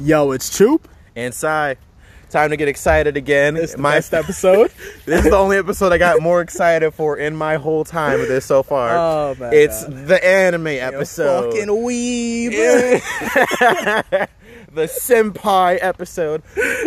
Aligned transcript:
Yo, 0.00 0.32
it's 0.32 0.50
Choop. 0.50 0.80
And 1.14 1.32
Sai, 1.34 1.76
time 2.30 2.50
to 2.50 2.56
get 2.56 2.68
excited 2.68 3.16
again. 3.16 3.56
It's 3.56 3.74
the 3.74 3.82
best 3.82 4.14
episode. 4.14 4.72
this 5.04 5.24
is 5.24 5.30
the 5.30 5.36
only 5.36 5.58
episode 5.58 5.92
I 5.92 5.98
got 5.98 6.20
more 6.20 6.40
excited 6.40 6.90
for 6.92 7.16
in 7.18 7.36
my 7.36 7.56
whole 7.56 7.84
time 7.84 8.18
with 8.18 8.28
this 8.28 8.44
so 8.46 8.62
far. 8.62 8.90
Oh, 8.96 9.36
my 9.38 9.50
it's 9.50 9.84
God. 9.84 10.06
the 10.08 10.24
anime 10.24 10.66
You 10.68 10.80
episode. 10.80 11.52
fucking 11.52 11.68
weeb. 11.68 12.50
the 14.74 14.82
senpai 14.84 15.78
episode. 15.82 16.42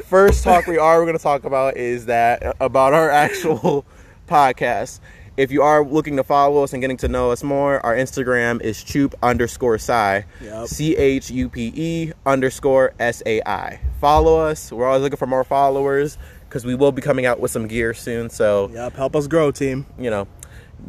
First 0.07 0.43
talk 0.43 0.65
we 0.67 0.77
are 0.77 0.97
we 0.97 1.03
are 1.03 1.05
going 1.05 1.17
to 1.17 1.23
talk 1.23 1.45
about 1.45 1.77
is 1.77 2.07
that 2.07 2.55
about 2.59 2.93
our 2.93 3.09
actual 3.09 3.85
podcast. 4.27 4.99
If 5.37 5.51
you 5.51 5.61
are 5.63 5.83
looking 5.83 6.15
to 6.15 6.23
follow 6.23 6.63
us 6.63 6.71
and 6.71 6.81
getting 6.81 6.95
to 6.97 7.09
know 7.09 7.31
us 7.31 7.43
more, 7.43 7.85
our 7.85 7.93
Instagram 7.93 8.61
is 8.61 8.77
chupe 8.77 9.13
underscore 9.21 9.77
sai. 9.77 10.25
C 10.65 10.95
H 10.95 11.29
U 11.29 11.49
P 11.49 11.73
E 11.75 12.11
underscore 12.25 12.93
S 12.99 13.21
A 13.25 13.41
I. 13.45 13.81
Follow 13.99 14.39
us. 14.39 14.71
We're 14.71 14.87
always 14.87 15.01
looking 15.01 15.17
for 15.17 15.27
more 15.27 15.43
followers 15.43 16.17
because 16.47 16.63
we 16.63 16.73
will 16.73 16.93
be 16.93 17.01
coming 17.01 17.25
out 17.25 17.41
with 17.41 17.51
some 17.51 17.67
gear 17.67 17.93
soon. 17.93 18.29
So, 18.29 18.69
Yep, 18.73 18.93
help 18.95 19.15
us 19.15 19.27
grow, 19.27 19.51
team. 19.51 19.85
you 19.99 20.09
know, 20.09 20.25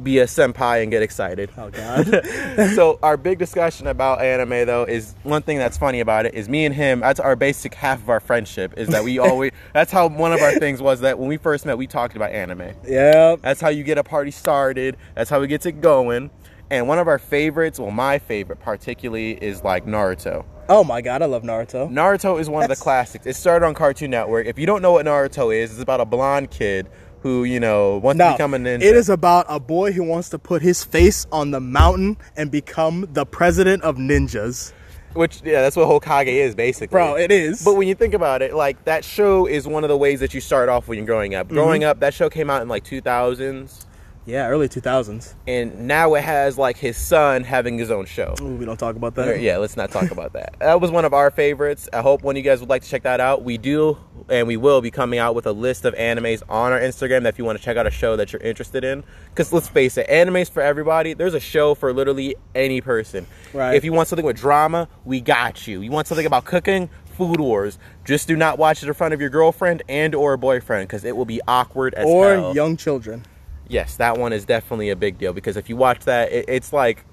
be 0.03 0.19
a 0.19 0.25
senpai 0.27 0.83
and 0.83 0.91
get 0.91 1.03
excited. 1.03 1.51
Oh 1.57 1.71
God. 1.71 2.07
so 2.75 2.99
our 3.03 3.17
big 3.17 3.39
discussion 3.39 3.87
about 3.87 4.21
anime 4.21 4.67
though 4.67 4.85
is 4.85 5.15
one 5.23 5.43
thing 5.43 5.59
that's 5.59 5.77
funny 5.79 6.01
about 6.01 6.27
it 6.27 6.35
is 6.35 6.49
me 6.49 6.65
and 6.65 6.75
him 6.75 7.01
that's 7.01 7.21
our 7.21 7.37
basic 7.37 7.75
half 7.75 8.01
of 8.03 8.11
our 8.11 8.21
friendship 8.21 8.75
is 8.77 8.89
that 8.89 9.05
we 9.05 9.19
always 9.21 9.53
that's 9.73 9.93
how 9.93 10.09
one 10.09 10.33
of 10.33 10.41
our 10.41 10.53
things 10.59 10.83
was 10.83 11.01
that 11.01 11.19
when 11.19 11.29
we 11.29 11.37
first 11.37 11.67
met 11.67 11.79
we 11.79 11.87
talked 11.87 12.17
about 12.17 12.31
anime. 12.31 12.73
Yeah. 12.87 13.37
that's 13.41 13.61
how 13.61 13.69
you 13.69 13.85
get 13.85 13.99
a 13.99 14.05
party 14.05 14.31
started. 14.31 14.97
That's 15.15 15.31
how 15.31 15.41
we 15.41 15.47
get 15.47 15.65
it 15.67 15.81
going. 15.81 16.31
And 16.71 16.89
one 16.89 16.99
of 16.99 17.09
our 17.09 17.19
favorites 17.19 17.79
well 17.81 17.91
my 17.91 18.19
favorite 18.19 18.61
particularly 18.61 19.33
is 19.33 19.65
like 19.65 19.87
naruto. 19.87 20.45
Oh 20.69 20.83
my 20.83 21.01
God, 21.01 21.23
I 21.23 21.27
love 21.27 21.45
Naruto. 21.45 21.89
naruto 21.89 22.41
is 22.41 22.51
one 22.51 22.65
of 22.65 22.69
the 22.69 22.75
classics. 22.75 23.25
It 23.25 23.37
started 23.37 23.65
on 23.65 23.75
cartoon 23.75 24.11
network. 24.11 24.49
If 24.49 24.59
you 24.59 24.67
don't 24.67 24.83
know 24.83 24.91
what 24.93 25.07
naruto 25.07 25.55
is 25.55 25.71
it's 25.71 25.81
about 25.81 26.01
a 26.01 26.05
blonde 26.05 26.51
kid 26.51 26.89
who 27.27 27.43
you 27.43 27.59
know 27.59 27.97
wants 27.99 28.21
to 28.21 28.31
become 28.33 28.55
a 28.55 28.59
ninja 28.59 28.83
it 28.83 28.95
is 28.95 29.09
about 29.09 29.45
a 29.49 29.59
boy 29.59 29.91
who 29.91 30.05
wants 30.05 30.29
to 30.29 30.39
put 30.39 30.63
his 30.63 30.85
face 30.85 31.27
on 31.33 31.51
the 31.51 31.59
mountain 31.59 32.17
and 32.37 32.53
become 32.53 33.05
the 33.13 33.27
president 33.27 33.83
of 33.83 33.97
ninjas. 33.97 34.73
which 35.15 35.43
yeah 35.45 35.61
that's 35.61 35.75
what 35.75 35.89
hokage 35.89 36.29
is 36.29 36.55
basically 36.55 36.93
Bro, 36.95 37.17
it 37.17 37.33
is. 37.33 37.65
But 37.65 37.75
when 37.75 37.89
you 37.89 37.95
think 37.97 38.15
about 38.15 38.43
it, 38.43 38.55
like 38.55 38.85
that 38.85 39.05
show 39.05 39.47
is 39.47 39.67
one 39.67 39.83
of 39.83 39.89
the 39.89 39.97
ways 39.97 40.21
that 40.21 40.35
you 40.35 40.41
start 40.41 40.69
off 40.69 40.87
when 40.89 40.99
you're 40.99 41.07
growing 41.07 41.35
up. 41.35 41.49
Growing 41.49 41.81
Mm-hmm. 41.83 41.91
up, 41.91 42.01
that 42.01 42.15
show 42.15 42.29
came 42.31 42.49
out 42.49 42.63
in 42.63 42.69
like 42.69 42.85
2000s, 42.85 43.87
yeah, 44.27 44.49
early 44.49 44.69
2000s. 44.69 45.35
and 45.47 45.87
now 45.87 46.15
it 46.15 46.23
has 46.25 46.59
like 46.59 46.77
his 46.77 46.97
son 46.97 47.45
having 47.45 47.79
his 47.79 47.91
own 47.91 48.05
show. 48.07 48.35
Ooh, 48.41 48.57
we 48.57 48.65
don't 48.65 48.77
talk 48.77 48.97
about 48.97 49.15
that. 49.15 49.41
Yeah, 49.41 49.57
let's 49.59 49.77
not 49.77 49.91
talk 49.91 50.11
about 50.11 50.33
that. 50.35 50.55
That 50.59 50.81
was 50.81 50.91
one 50.91 51.05
of 51.05 51.15
our 51.15 51.31
favorites. 51.31 51.89
I 51.93 52.03
hope 52.03 52.23
one 52.23 52.35
of 52.35 52.39
you 52.39 52.43
guys 52.43 52.61
would 52.61 52.69
like 52.69 52.83
to 52.83 52.89
check 52.89 53.05
that 53.05 53.21
out. 53.21 53.43
We 53.45 53.57
do, 53.59 53.97
and 54.29 54.47
we 54.47 54.57
will 54.57 54.81
be 54.81 54.91
coming 54.91 55.19
out 55.19 55.35
with 55.35 55.47
a 55.47 55.53
list 55.53 55.85
of 55.85 55.95
animes 55.95 56.43
on 56.49 56.73
our 56.73 56.81
Instagram 56.81 57.23
that 57.23 57.31
if 57.31 57.39
you 57.39 57.45
want 57.45 57.59
to 57.59 57.65
check 57.65 57.77
out 57.77 57.87
a 57.87 57.91
show 57.91 58.17
that 58.17 58.33
you're 58.33 58.43
interested 58.43 58.85
in. 58.85 59.05
Because 59.31 59.53
let's 59.53 59.69
face 59.69 59.97
it, 59.97 60.09
animes 60.09 60.51
for 60.51 60.61
everybody. 60.63 61.15
There's 61.15 61.35
a 61.35 61.41
show 61.41 61.75
for 61.75 61.93
literally 61.93 62.35
any 62.55 62.81
person. 62.81 63.27
Right. 63.55 63.75
If 63.75 63.85
you 63.85 63.93
want 63.93 64.09
something 64.09 64.27
with 64.27 64.37
drama, 64.37 64.89
we 65.05 65.21
got 65.21 65.67
you. 65.67 65.81
You 65.83 65.91
want 65.91 66.07
something 66.09 66.27
about 66.27 66.45
cooking, 66.45 66.91
Food 67.17 67.41
Wars. 67.41 67.79
Just 68.05 68.29
do 68.29 68.37
not 68.37 68.59
watch 68.59 68.83
it 68.83 68.89
in 68.89 68.95
front 68.95 69.15
of 69.15 69.21
your 69.21 69.31
girlfriend 69.31 69.83
and 69.89 70.15
or 70.15 70.37
boyfriend 70.37 70.89
because 70.89 71.05
it 71.05 71.17
will 71.17 71.25
be 71.25 71.41
awkward 71.47 71.95
as 71.95 72.07
Or 72.07 72.29
hell. 72.35 72.55
young 72.55 72.77
children. 72.77 73.25
Yes, 73.69 73.97
that 73.97 74.17
one 74.19 74.33
is 74.33 74.45
definitely 74.45 74.91
a 74.91 74.97
big 74.97 75.19
deal 75.19 75.33
because 75.33 75.57
if 75.57 75.69
you 75.69 75.77
watch 75.77 76.01
that, 76.05 76.31
it, 76.33 76.45
it's 76.49 76.73
like, 76.73 77.05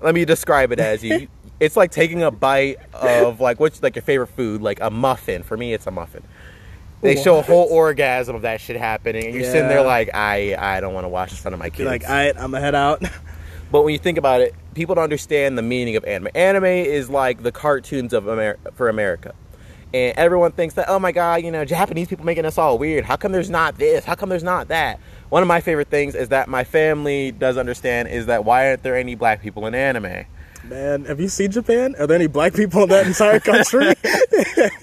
let 0.00 0.14
me 0.14 0.24
describe 0.24 0.72
it 0.72 0.80
as 0.80 1.02
you. 1.02 1.28
It's 1.60 1.76
like 1.76 1.90
taking 1.90 2.22
a 2.22 2.30
bite 2.30 2.76
of 2.94 3.40
like 3.40 3.58
what's 3.58 3.82
like 3.82 3.96
your 3.96 4.04
favorite 4.04 4.28
food, 4.28 4.62
like 4.62 4.78
a 4.80 4.90
muffin. 4.90 5.42
For 5.42 5.56
me, 5.56 5.74
it's 5.74 5.88
a 5.88 5.90
muffin. 5.90 6.22
They 7.00 7.16
show 7.16 7.38
a 7.38 7.42
whole 7.42 7.66
orgasm 7.68 8.36
of 8.36 8.42
that 8.42 8.60
shit 8.60 8.76
happening, 8.76 9.24
and 9.26 9.34
you're 9.34 9.42
sitting 9.42 9.66
there 9.66 9.82
like, 9.82 10.14
I, 10.14 10.54
I 10.56 10.80
don't 10.80 10.94
want 10.94 11.02
to 11.02 11.08
watch 11.08 11.30
this 11.30 11.40
front 11.40 11.54
of 11.54 11.58
my 11.58 11.68
kids. 11.70 11.86
like, 11.88 12.04
all 12.04 12.14
right, 12.14 12.32
I'm 12.36 12.52
gonna 12.52 12.60
head 12.60 12.76
out. 12.76 13.02
But 13.72 13.82
when 13.82 13.92
you 13.92 13.98
think 13.98 14.18
about 14.18 14.40
it, 14.40 14.54
people 14.74 14.94
don't 14.94 15.04
understand 15.04 15.58
the 15.58 15.62
meaning 15.62 15.96
of 15.96 16.04
anime. 16.04 16.28
Anime 16.34 16.64
is 16.64 17.10
like 17.10 17.42
the 17.42 17.52
cartoons 17.52 18.12
of 18.12 18.26
Amer- 18.28 18.56
for 18.74 18.88
America. 18.88 19.34
And 19.92 20.16
everyone 20.16 20.52
thinks 20.52 20.74
that, 20.74 20.88
oh 20.88 20.98
my 20.98 21.12
God, 21.12 21.42
you 21.42 21.50
know, 21.50 21.64
Japanese 21.64 22.08
people 22.08 22.24
making 22.24 22.44
us 22.44 22.56
all 22.56 22.78
weird. 22.78 23.04
How 23.04 23.16
come 23.16 23.32
there's 23.32 23.50
not 23.50 23.76
this? 23.76 24.04
How 24.04 24.14
come 24.14 24.28
there's 24.28 24.42
not 24.42 24.68
that? 24.68 25.00
One 25.30 25.42
of 25.42 25.48
my 25.48 25.60
favorite 25.60 25.88
things 25.88 26.14
is 26.14 26.28
that 26.30 26.48
my 26.48 26.64
family 26.64 27.32
does 27.32 27.56
understand 27.58 28.08
is 28.08 28.26
that 28.26 28.44
why 28.44 28.68
aren't 28.68 28.82
there 28.82 28.96
any 28.96 29.14
black 29.14 29.42
people 29.42 29.66
in 29.66 29.74
anime? 29.74 30.24
Man, 30.64 31.04
have 31.04 31.20
you 31.20 31.28
seen 31.28 31.50
Japan? 31.50 31.94
Are 31.98 32.06
there 32.06 32.16
any 32.16 32.26
black 32.26 32.54
people 32.54 32.82
in 32.84 32.88
that 32.90 33.06
entire 33.06 33.40
country? 33.40 33.94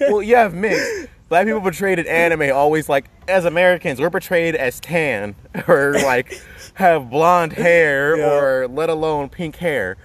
well, 0.00 0.22
you 0.22 0.36
have 0.36 0.54
mixed. 0.54 1.08
Black 1.28 1.46
people 1.46 1.60
portrayed 1.60 1.98
in 1.98 2.06
anime 2.06 2.54
always 2.54 2.88
like 2.88 3.06
as 3.26 3.44
Americans, 3.44 4.00
we're 4.00 4.10
portrayed 4.10 4.54
as 4.54 4.78
tan 4.78 5.34
or 5.68 5.94
like 5.94 6.40
have 6.74 7.10
blonde 7.10 7.52
hair 7.52 8.16
Yeah. 8.18 8.30
or 8.30 8.68
let 8.68 8.88
alone 8.88 9.28
pink 9.28 9.56
hair. 9.56 9.96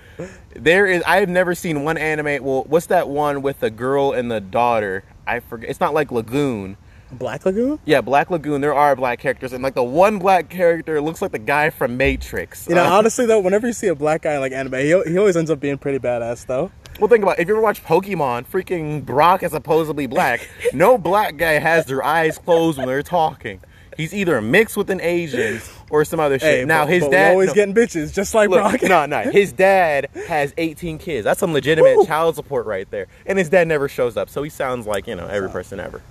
There 0.55 0.87
is 0.87 1.03
I 1.05 1.17
have 1.19 1.29
never 1.29 1.53
seen 1.53 1.83
one 1.83 1.97
anime. 1.97 2.43
Well, 2.43 2.63
what's 2.63 2.87
that 2.87 3.07
one 3.07 3.43
with 3.43 3.59
the 3.59 3.69
girl 3.69 4.11
and 4.11 4.31
the 4.31 4.41
daughter? 4.41 5.03
I 5.27 5.39
forget. 5.39 5.69
It's 5.69 5.79
not 5.79 5.93
like 5.93 6.11
Lagoon. 6.11 6.77
Black 7.11 7.45
Lagoon? 7.45 7.79
Yeah, 7.85 8.01
Black 8.01 8.29
Lagoon. 8.31 8.61
There 8.61 8.73
are 8.73 8.95
black 8.95 9.19
characters, 9.19 9.53
and 9.53 9.63
like 9.63 9.73
the 9.75 9.83
one 9.83 10.19
black 10.19 10.49
character 10.49 10.99
looks 11.01 11.21
like 11.21 11.31
the 11.31 11.39
guy 11.39 11.69
from 11.69 11.97
Matrix. 11.97 12.67
You 12.67 12.75
know, 12.75 12.83
Uh, 12.85 12.89
honestly 12.97 13.25
though, 13.25 13.39
whenever 13.39 13.67
you 13.67 13.73
see 13.73 13.87
a 13.87 13.95
black 13.95 14.21
guy 14.23 14.35
in 14.35 14.41
like 14.41 14.51
anime, 14.53 14.73
he, 14.75 14.87
he 15.11 15.17
always 15.17 15.35
ends 15.37 15.51
up 15.51 15.59
being 15.59 15.77
pretty 15.77 15.99
badass 15.99 16.45
though. 16.45 16.71
Well, 16.99 17.07
think 17.09 17.23
about 17.23 17.39
it. 17.39 17.43
if 17.43 17.47
you 17.47 17.53
ever 17.55 17.61
watch 17.61 17.83
Pokemon, 17.83 18.45
freaking 18.47 19.03
Brock 19.05 19.43
is 19.43 19.51
supposedly 19.51 20.07
black. 20.07 20.47
no 20.73 20.97
black 20.97 21.37
guy 21.37 21.53
has 21.53 21.85
their 21.85 22.03
eyes 22.03 22.37
closed 22.37 22.77
when 22.77 22.87
they're 22.87 23.01
talking. 23.03 23.59
He's 23.97 24.13
either 24.13 24.41
mixed 24.41 24.77
with 24.77 24.89
an 24.89 25.01
Asian 25.01 25.59
or 25.89 26.05
some 26.05 26.19
other 26.19 26.39
shit. 26.39 26.59
Hey, 26.61 26.65
now 26.65 26.85
but, 26.85 26.93
his 26.93 27.03
but 27.03 27.11
dad 27.11 27.31
always 27.31 27.49
no, 27.49 27.53
getting 27.53 27.75
bitches, 27.75 28.13
just 28.13 28.33
like 28.33 28.49
look, 28.49 28.61
Brock. 28.79 28.81
no, 28.83 29.05
no. 29.05 29.29
His 29.31 29.51
dad 29.67 30.07
has 30.27 30.53
18 30.57 30.97
kids. 30.97 31.25
That's 31.25 31.39
some 31.39 31.51
legitimate 31.53 31.97
Woo. 31.97 32.05
child 32.05 32.35
support 32.35 32.65
right 32.65 32.89
there. 32.89 33.07
And 33.25 33.37
his 33.37 33.49
dad 33.49 33.67
never 33.67 33.89
shows 33.89 34.15
up, 34.15 34.29
so 34.29 34.43
he 34.43 34.49
sounds 34.49 34.87
like 34.87 35.07
you 35.07 35.15
know 35.15 35.27
every 35.27 35.49
person 35.49 35.79
ever. 35.79 36.01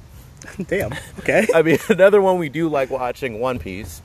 Damn. 0.69 0.93
Okay. 1.21 1.47
I 1.55 1.63
mean, 1.63 1.79
another 1.89 2.21
one 2.21 2.39
we 2.39 2.49
do 2.49 2.69
like 2.69 2.91
watching 2.91 3.41
One 3.41 3.59
Piece. 3.59 4.03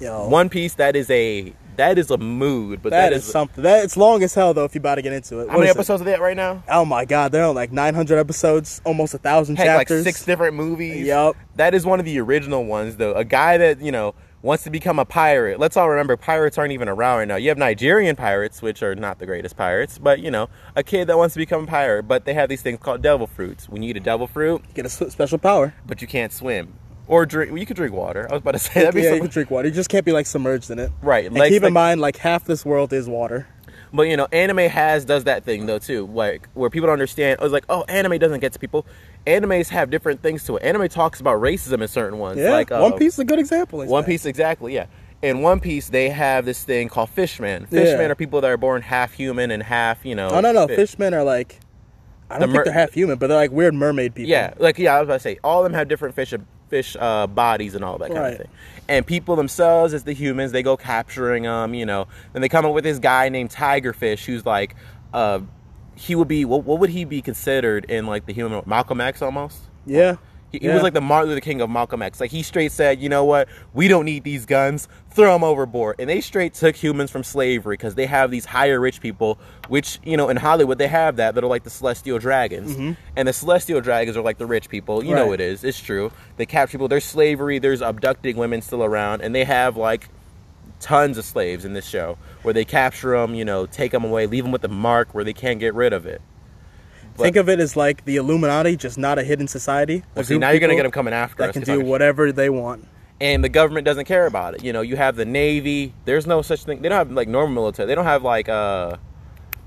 Yo, 0.00 0.28
One 0.28 0.48
Piece 0.48 0.74
that 0.74 0.96
is 0.96 1.08
a 1.10 1.52
that 1.76 1.98
is 1.98 2.10
a 2.10 2.18
mood, 2.18 2.82
but 2.82 2.90
that 2.90 3.12
is, 3.12 3.24
something. 3.24 3.62
That 3.64 3.84
it's 3.84 3.96
long 3.96 4.22
as 4.22 4.32
hell 4.34 4.54
though. 4.54 4.64
If 4.64 4.74
you 4.74 4.80
about 4.80 4.96
to 4.96 5.02
get 5.02 5.12
into 5.12 5.40
it. 5.40 5.48
How 5.48 5.54
What 5.54 5.60
many 5.60 5.64
is 5.70 5.70
it? 5.70 5.78
episodes 5.78 6.02
are 6.02 6.04
they 6.04 6.14
at 6.14 6.20
right 6.20 6.36
now? 6.36 6.62
Oh 6.68 6.84
my 6.84 7.04
god, 7.04 7.32
they're 7.32 7.44
on 7.44 7.54
like 7.54 7.72
900 7.72 8.18
episodes, 8.18 8.80
almost 8.84 9.14
a 9.14 9.18
thousand 9.18 9.56
Heck, 9.56 9.66
like 9.68 9.88
chapters. 9.88 10.04
six 10.04 10.24
different 10.24 10.54
movies. 10.54 11.06
Yup. 11.06 11.36
That 11.56 11.74
is 11.74 11.84
one 11.86 11.98
of 12.00 12.04
the 12.06 12.18
original 12.20 12.64
ones, 12.64 12.96
though. 12.96 13.14
A 13.14 13.24
guy 13.24 13.56
that, 13.58 13.80
you 13.80 13.90
know, 13.92 14.14
wants 14.44 14.62
to 14.64 14.70
become 14.70 14.98
a 14.98 15.04
pirate. 15.06 15.58
Let's 15.58 15.76
all 15.76 15.88
remember, 15.88 16.16
pirates 16.18 16.58
aren't 16.58 16.72
even 16.72 16.88
around 16.88 17.18
right 17.18 17.28
now. 17.28 17.36
You 17.36 17.48
have 17.48 17.56
Nigerian 17.58 18.14
pirates, 18.14 18.60
which 18.60 18.82
are 18.82 18.94
not 18.94 19.18
the 19.18 19.24
greatest 19.26 19.56
pirates, 19.56 19.98
but, 19.98 20.20
you 20.20 20.30
know, 20.30 20.48
a 20.76 20.82
kid 20.82 21.06
that 21.08 21.16
wants 21.16 21.32
to 21.32 21.38
become 21.38 21.64
a 21.64 21.66
pirate, 21.66 22.02
but 22.04 22.26
they 22.26 22.34
have 22.34 22.50
these 22.50 22.60
things 22.60 22.78
called 22.78 23.00
devil 23.00 23.26
fruits. 23.26 23.68
When 23.70 23.82
you 23.82 23.90
eat 23.90 23.96
a 23.96 24.00
devil 24.00 24.26
fruit, 24.26 24.62
you 24.68 24.74
Get 24.74 24.84
a 24.86 24.90
special 25.10 25.38
power. 25.38 25.72
but 25.86 26.02
you 26.02 26.06
can't 26.06 26.30
swim. 26.32 26.74
Or 27.08 27.24
drink, 27.26 27.50
well, 27.52 27.58
you 27.58 27.66
could 27.66 27.76
drink 27.76 27.94
water. 27.94 28.26
I 28.30 28.34
was 28.34 28.40
about 28.42 28.52
to 28.52 28.58
say, 28.60 28.84
that'd 28.84 29.02
yeah, 29.02 29.08
some- 29.10 29.14
you 29.16 29.20
can 29.22 29.30
drink 29.30 29.50
water. 29.50 29.66
You 29.68 29.74
just 29.74 29.88
can't 29.88 30.04
be 30.04 30.12
like 30.12 30.26
submerged 30.26 30.70
in 30.70 30.78
it. 30.78 30.92
Right, 31.00 31.24
And 31.24 31.34
like- 31.34 31.50
keep 31.50 31.62
like- 31.62 31.68
in 31.68 31.74
mind, 31.74 32.00
like 32.02 32.18
half 32.18 32.44
this 32.44 32.64
world 32.66 32.92
is 32.92 33.08
water. 33.08 33.46
But 33.94 34.08
you 34.08 34.16
know, 34.16 34.26
anime 34.32 34.58
has 34.70 35.04
does 35.04 35.22
that 35.24 35.44
thing 35.44 35.66
though 35.66 35.78
too, 35.78 36.06
like 36.12 36.48
where 36.54 36.68
people 36.68 36.88
don't 36.88 36.94
understand. 36.94 37.36
Oh, 37.38 37.42
I 37.42 37.44
was 37.44 37.52
like, 37.52 37.64
oh, 37.68 37.84
anime 37.88 38.18
doesn't 38.18 38.40
get 38.40 38.52
to 38.54 38.58
people. 38.58 38.84
Animes 39.26 39.68
have 39.70 39.90
different 39.90 40.22
things 40.22 40.44
to 40.44 40.56
it. 40.56 40.62
Anime 40.62 40.88
talks 40.88 41.20
about 41.20 41.40
racism 41.40 41.80
in 41.80 41.88
certain 41.88 42.18
ones. 42.18 42.38
Yeah. 42.38 42.50
like 42.52 42.70
uh, 42.70 42.80
One 42.80 42.98
Piece 42.98 43.14
is 43.14 43.18
a 43.20 43.24
good 43.24 43.38
example. 43.38 43.78
One 43.86 44.02
that. 44.02 44.06
Piece, 44.06 44.26
exactly, 44.26 44.74
yeah. 44.74 44.86
In 45.22 45.40
One 45.40 45.60
Piece, 45.60 45.88
they 45.88 46.10
have 46.10 46.44
this 46.44 46.62
thing 46.64 46.88
called 46.90 47.08
fishmen. 47.08 47.66
Yeah. 47.70 47.80
Fishmen 47.80 48.10
are 48.10 48.14
people 48.14 48.42
that 48.42 48.50
are 48.50 48.58
born 48.58 48.82
half 48.82 49.14
human 49.14 49.50
and 49.50 49.62
half, 49.62 50.04
you 50.04 50.14
know. 50.14 50.28
Oh 50.30 50.40
no, 50.40 50.52
no, 50.52 50.66
fish. 50.66 50.76
fishmen 50.76 51.14
are 51.14 51.24
like. 51.24 51.60
I 52.30 52.38
don't 52.38 52.48
The 52.48 52.52
think 52.54 52.64
they're 52.64 52.74
half 52.74 52.92
human, 52.92 53.18
but 53.18 53.26
they're 53.28 53.36
like 53.36 53.50
weird 53.50 53.74
mermaid 53.74 54.14
people. 54.14 54.30
Yeah, 54.30 54.54
like 54.58 54.78
yeah, 54.78 54.94
I 54.96 55.00
was 55.00 55.06
about 55.06 55.14
to 55.14 55.20
say, 55.20 55.38
all 55.44 55.60
of 55.60 55.64
them 55.70 55.74
have 55.78 55.88
different 55.88 56.14
fish 56.14 56.34
fish 56.68 56.96
uh, 56.98 57.26
bodies 57.26 57.74
and 57.74 57.84
all 57.84 57.96
that 57.98 58.08
kind 58.08 58.20
Right. 58.20 58.32
of 58.32 58.38
thing. 58.38 58.48
And 58.88 59.06
people 59.06 59.36
themselves, 59.36 59.94
as 59.94 60.04
the 60.04 60.12
humans, 60.14 60.52
they 60.52 60.62
go 60.62 60.76
capturing 60.76 61.44
them. 61.44 61.72
You 61.74 61.86
know, 61.86 62.08
and 62.34 62.42
they 62.44 62.48
come 62.48 62.64
up 62.66 62.72
with 62.74 62.84
this 62.84 62.98
guy 62.98 63.28
named 63.30 63.50
Tigerfish, 63.50 64.24
who's 64.24 64.44
like, 64.44 64.74
uh, 65.12 65.40
he 65.96 66.14
would 66.14 66.28
be 66.28 66.44
what, 66.44 66.64
what 66.64 66.78
would 66.80 66.90
he 66.90 67.04
be 67.04 67.22
considered 67.22 67.84
in 67.86 68.06
like 68.06 68.26
the 68.26 68.32
human 68.32 68.62
Malcolm 68.66 69.00
X 69.00 69.22
almost? 69.22 69.58
Yeah. 69.86 70.16
He, 70.50 70.58
he 70.60 70.66
Yeah. 70.66 70.74
was 70.74 70.82
like 70.84 70.92
the 70.94 71.00
Martin 71.00 71.30
Luther 71.30 71.40
King 71.40 71.60
of 71.60 71.68
Malcolm 71.70 72.00
X. 72.00 72.20
Like 72.20 72.30
he 72.30 72.42
straight 72.44 72.70
said, 72.72 73.00
you 73.00 73.08
know 73.08 73.24
what? 73.24 73.48
We 73.72 73.88
don't 73.88 74.04
need 74.04 74.22
these 74.22 74.46
guns. 74.46 74.86
Throw 75.10 75.32
them 75.32 75.42
overboard. 75.44 75.96
And 75.98 76.08
they 76.08 76.20
straight 76.20 76.54
took 76.54 76.76
humans 76.76 77.10
from 77.10 77.22
slavery 77.24 77.74
because 77.76 77.94
they 77.96 78.06
have 78.06 78.30
these 78.30 78.44
higher 78.44 78.78
rich 78.80 79.00
people, 79.00 79.38
which 79.68 79.98
you 80.04 80.16
know 80.16 80.28
in 80.28 80.36
Hollywood 80.36 80.78
they 80.78 80.88
have 80.88 81.16
that 81.16 81.34
that 81.34 81.42
are 81.44 81.48
like 81.48 81.64
the 81.64 81.70
celestial 81.70 82.18
dragons. 82.18 82.72
Mm-hmm. 82.72 82.92
And 83.16 83.26
the 83.28 83.32
celestial 83.32 83.80
dragons 83.80 84.16
are 84.16 84.22
like 84.22 84.38
the 84.38 84.46
rich 84.46 84.68
people. 84.68 85.04
You 85.04 85.14
know 85.14 85.30
Right. 85.30 85.40
it 85.40 85.44
is. 85.44 85.64
It's 85.64 85.80
true. 85.80 86.12
They 86.36 86.46
capture 86.46 86.72
people. 86.78 86.88
There's 86.88 87.04
slavery. 87.04 87.58
There's 87.58 87.82
abducting 87.82 88.36
women 88.36 88.62
still 88.62 88.84
around, 88.84 89.22
and 89.22 89.34
they 89.34 89.44
have 89.44 89.76
like 89.76 90.08
tons 90.84 91.18
of 91.18 91.24
slaves 91.24 91.64
in 91.64 91.72
this 91.72 91.86
show 91.88 92.18
where 92.42 92.52
they 92.54 92.64
capture 92.64 93.18
them. 93.18 93.34
You 93.34 93.44
know, 93.44 93.66
take 93.66 93.90
them 93.92 94.04
away, 94.04 94.26
leave 94.26 94.44
them 94.44 94.52
with 94.52 94.64
a 94.64 94.68
mark 94.68 95.14
where 95.14 95.24
they 95.24 95.32
can't 95.32 95.58
get 95.58 95.74
rid 95.74 95.92
of 95.92 96.06
it. 96.06 96.20
But- 97.16 97.22
Think 97.24 97.36
of 97.36 97.48
it 97.48 97.58
as 97.60 97.76
like 97.76 98.04
the 98.04 98.16
Illuminati, 98.16 98.76
just 98.76 98.98
not 98.98 99.18
a 99.18 99.22
hidden 99.24 99.48
society. 99.48 100.02
Well, 100.14 100.24
see, 100.24 100.36
now 100.38 100.50
you're 100.50 100.60
gonna 100.60 100.74
get 100.76 100.82
them 100.82 100.92
coming 100.92 101.14
after 101.14 101.36
that 101.38 101.50
us. 101.50 101.52
can 101.54 101.62
if 101.62 101.68
I 101.68 101.76
do 101.76 101.80
whatever 101.84 102.32
they 102.32 102.50
want. 102.50 102.86
and 103.20 103.42
the 103.44 103.48
government 103.48 103.84
doesn't 103.84 104.04
care 104.06 104.26
about 104.26 104.54
it. 104.54 104.64
You 104.64 104.72
know, 104.72 104.80
you 104.80 104.96
have 104.96 105.16
the 105.16 105.24
Navy. 105.24 105.94
There's 106.04 106.26
no 106.26 106.42
such 106.42 106.64
thing. 106.64 106.82
They 106.82 106.88
don't 106.88 106.98
have 106.98 107.10
like 107.12 107.28
normal 107.28 107.54
military. 107.54 107.86
They 107.86 107.94
don't 107.94 108.04
have 108.04 108.22
like 108.24 108.48
uh, 108.48 108.96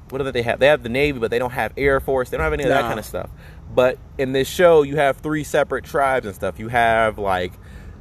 what 0.09 0.19
do 0.19 0.29
they 0.31 0.41
have? 0.41 0.59
They 0.59 0.67
have 0.67 0.83
the 0.83 0.89
Navy, 0.89 1.19
but 1.19 1.31
they 1.31 1.39
don't 1.39 1.51
have 1.51 1.73
Air 1.77 1.99
Force. 1.99 2.29
They 2.29 2.37
don't 2.37 2.43
have 2.43 2.53
any 2.53 2.63
of 2.63 2.69
that 2.69 2.81
kind 2.81 2.99
of 2.99 3.05
stuff. 3.05 3.29
But 3.73 3.97
in 4.17 4.31
this 4.33 4.47
show, 4.47 4.83
you 4.83 4.95
have 4.97 5.17
three 5.17 5.43
separate 5.43 5.85
tribes 5.85 6.25
and 6.25 6.35
stuff. 6.35 6.59
You 6.59 6.67
have 6.69 7.17
like 7.17 7.53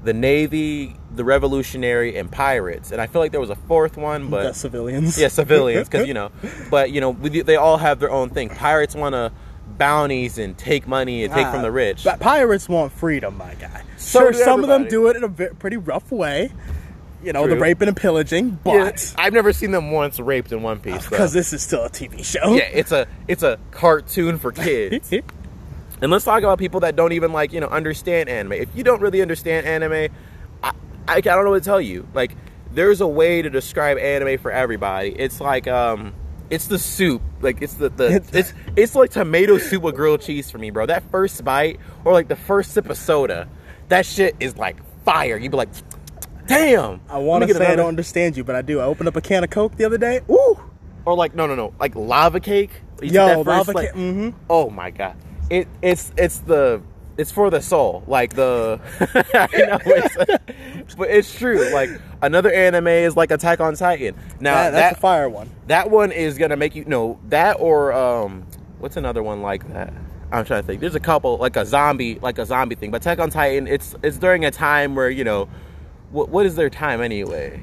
the 0.04 0.14
Navy, 0.14 0.96
the 1.14 1.24
Revolutionary, 1.24 2.16
and 2.16 2.30
pirates. 2.30 2.92
And 2.92 3.00
I 3.00 3.06
feel 3.06 3.20
like 3.20 3.32
there 3.32 3.40
was 3.40 3.50
a 3.50 3.56
fourth 3.56 3.96
one, 3.96 4.28
but 4.30 4.42
the 4.42 4.52
civilians. 4.54 5.18
yeah, 5.18 5.28
civilians, 5.28 5.88
because 5.88 6.06
you 6.06 6.14
know, 6.14 6.30
but 6.70 6.90
you 6.92 7.00
know, 7.00 7.10
with- 7.10 7.46
they 7.46 7.56
all 7.56 7.78
have 7.78 7.98
their 8.00 8.10
own 8.10 8.30
thing. 8.30 8.48
Pirates 8.48 8.94
want 8.94 9.14
to 9.14 9.32
bounties 9.78 10.38
and 10.38 10.56
take 10.56 10.86
money 10.86 11.24
and 11.24 11.32
take 11.34 11.46
from 11.48 11.60
ah, 11.60 11.62
the 11.62 11.72
rich. 11.72 12.04
But 12.04 12.20
pirates 12.20 12.68
want 12.68 12.92
freedom, 12.92 13.36
my 13.36 13.54
guy. 13.54 13.82
So 13.96 14.20
sure, 14.20 14.32
some 14.32 14.62
of 14.62 14.68
them 14.68 14.88
do 14.88 15.08
it 15.08 15.16
in 15.16 15.24
a 15.24 15.28
pretty 15.28 15.76
rough 15.76 16.10
way. 16.10 16.52
You 17.22 17.32
know, 17.32 17.48
the 17.48 17.56
raping 17.56 17.88
and 17.88 17.96
pillaging, 17.96 18.60
Yeah, 18.64 18.84
but 18.84 19.14
I've 19.18 19.32
never 19.32 19.52
seen 19.52 19.72
them 19.72 19.90
once 19.90 20.20
raped 20.20 20.52
in 20.52 20.62
One 20.62 20.78
Piece. 20.78 21.08
because 21.08 21.32
this 21.32 21.52
is 21.52 21.60
still 21.60 21.82
a 21.84 21.90
TV 21.90 22.24
show. 22.24 22.54
yeah, 22.54 22.68
it's 22.72 22.92
a 22.92 23.08
it's 23.26 23.42
a 23.42 23.58
cartoon 23.72 24.38
for 24.38 24.52
kids. 24.52 25.12
and 26.02 26.10
let's 26.10 26.24
talk 26.24 26.38
about 26.42 26.58
people 26.58 26.80
that 26.80 26.96
don't 26.96 27.12
even 27.12 27.32
like 27.32 27.52
you 27.52 27.60
know 27.60 27.68
understand 27.68 28.28
anime. 28.28 28.52
If 28.52 28.68
you 28.74 28.84
don't 28.84 29.00
really 29.00 29.22
understand 29.22 29.66
anime, 29.66 30.12
I, 30.62 30.70
I, 31.08 31.16
I 31.16 31.20
don't 31.20 31.44
know 31.44 31.50
what 31.50 31.62
to 31.62 31.68
tell 31.68 31.80
you. 31.80 32.06
Like, 32.14 32.36
there's 32.72 33.00
a 33.00 33.06
way 33.06 33.42
to 33.42 33.50
describe 33.50 33.98
anime 33.98 34.38
for 34.38 34.50
everybody. 34.50 35.10
It's 35.10 35.40
like 35.40 35.66
um, 35.66 36.12
it's 36.50 36.66
the 36.66 36.78
soup. 36.78 37.22
Like 37.40 37.62
it's 37.62 37.74
the 37.74 37.88
the 37.88 38.22
it's 38.32 38.52
it's 38.76 38.94
like 38.94 39.10
tomato 39.10 39.58
soup 39.58 39.82
with 39.82 39.94
grilled 39.96 40.20
cheese 40.20 40.50
for 40.50 40.58
me, 40.58 40.70
bro. 40.70 40.86
That 40.86 41.02
first 41.10 41.42
bite 41.44 41.80
or 42.04 42.12
like 42.12 42.28
the 42.28 42.36
first 42.36 42.72
sip 42.72 42.88
of 42.90 42.96
soda, 42.96 43.48
that 43.88 44.04
shit 44.06 44.36
is 44.40 44.56
like 44.56 44.76
fire. 45.04 45.36
You'd 45.36 45.50
be 45.52 45.56
like, 45.56 45.70
damn. 46.46 47.00
I 47.08 47.18
want 47.18 47.46
to 47.46 47.54
say 47.54 47.66
I 47.66 47.76
don't 47.76 47.88
understand 47.88 48.36
you, 48.36 48.44
but 48.44 48.54
I 48.56 48.62
do. 48.62 48.80
I 48.80 48.84
opened 48.84 49.08
up 49.08 49.16
a 49.16 49.20
can 49.20 49.44
of 49.44 49.50
Coke 49.50 49.76
the 49.76 49.84
other 49.84 49.98
day. 49.98 50.20
Ooh, 50.30 50.58
or 51.04 51.14
like 51.14 51.34
no 51.34 51.46
no 51.46 51.54
no 51.54 51.72
like 51.80 51.94
lava 51.94 52.40
cake. 52.40 52.70
You 53.02 53.10
Yo, 53.10 53.40
lava 53.42 53.72
like- 53.72 53.92
cake, 53.92 53.96
mhm. 53.96 54.34
Oh 54.48 54.70
my 54.70 54.90
god, 54.90 55.16
it 55.50 55.68
it's 55.82 56.12
it's 56.16 56.38
the 56.38 56.82
it's 57.18 57.30
for 57.30 57.50
the 57.50 57.60
soul. 57.60 58.02
Like 58.06 58.34
the 58.34 58.80
know 59.00 59.78
it's, 59.86 60.94
but 60.94 61.10
it's 61.10 61.36
true. 61.36 61.72
Like 61.72 61.90
another 62.22 62.52
anime 62.52 62.88
is 62.88 63.16
like 63.16 63.30
Attack 63.30 63.60
on 63.60 63.74
Titan. 63.74 64.14
Now 64.40 64.54
that, 64.54 64.64
that 64.64 64.70
that's 64.72 64.92
that, 64.92 64.98
a 64.98 65.00
fire 65.00 65.28
one. 65.28 65.50
That 65.66 65.90
one 65.90 66.12
is 66.12 66.38
gonna 66.38 66.56
make 66.56 66.74
you 66.74 66.84
know 66.84 67.18
that 67.28 67.54
or 67.60 67.92
um 67.92 68.46
what's 68.78 68.96
another 68.96 69.22
one 69.22 69.42
like 69.42 69.66
that. 69.72 69.92
I'm 70.32 70.44
trying 70.44 70.62
to 70.62 70.66
think. 70.66 70.80
There's 70.80 70.94
a 70.94 71.00
couple 71.00 71.36
like 71.38 71.56
a 71.56 71.64
zombie, 71.64 72.18
like 72.20 72.38
a 72.38 72.46
zombie 72.46 72.74
thing. 72.74 72.90
But 72.90 73.02
Attack 73.02 73.20
on 73.20 73.30
Titan, 73.30 73.66
it's 73.66 73.94
it's 74.02 74.18
during 74.18 74.44
a 74.44 74.50
time 74.50 74.94
where 74.94 75.08
you 75.08 75.24
know, 75.24 75.48
what 76.10 76.28
what 76.28 76.46
is 76.46 76.56
their 76.56 76.70
time 76.70 77.00
anyway? 77.00 77.62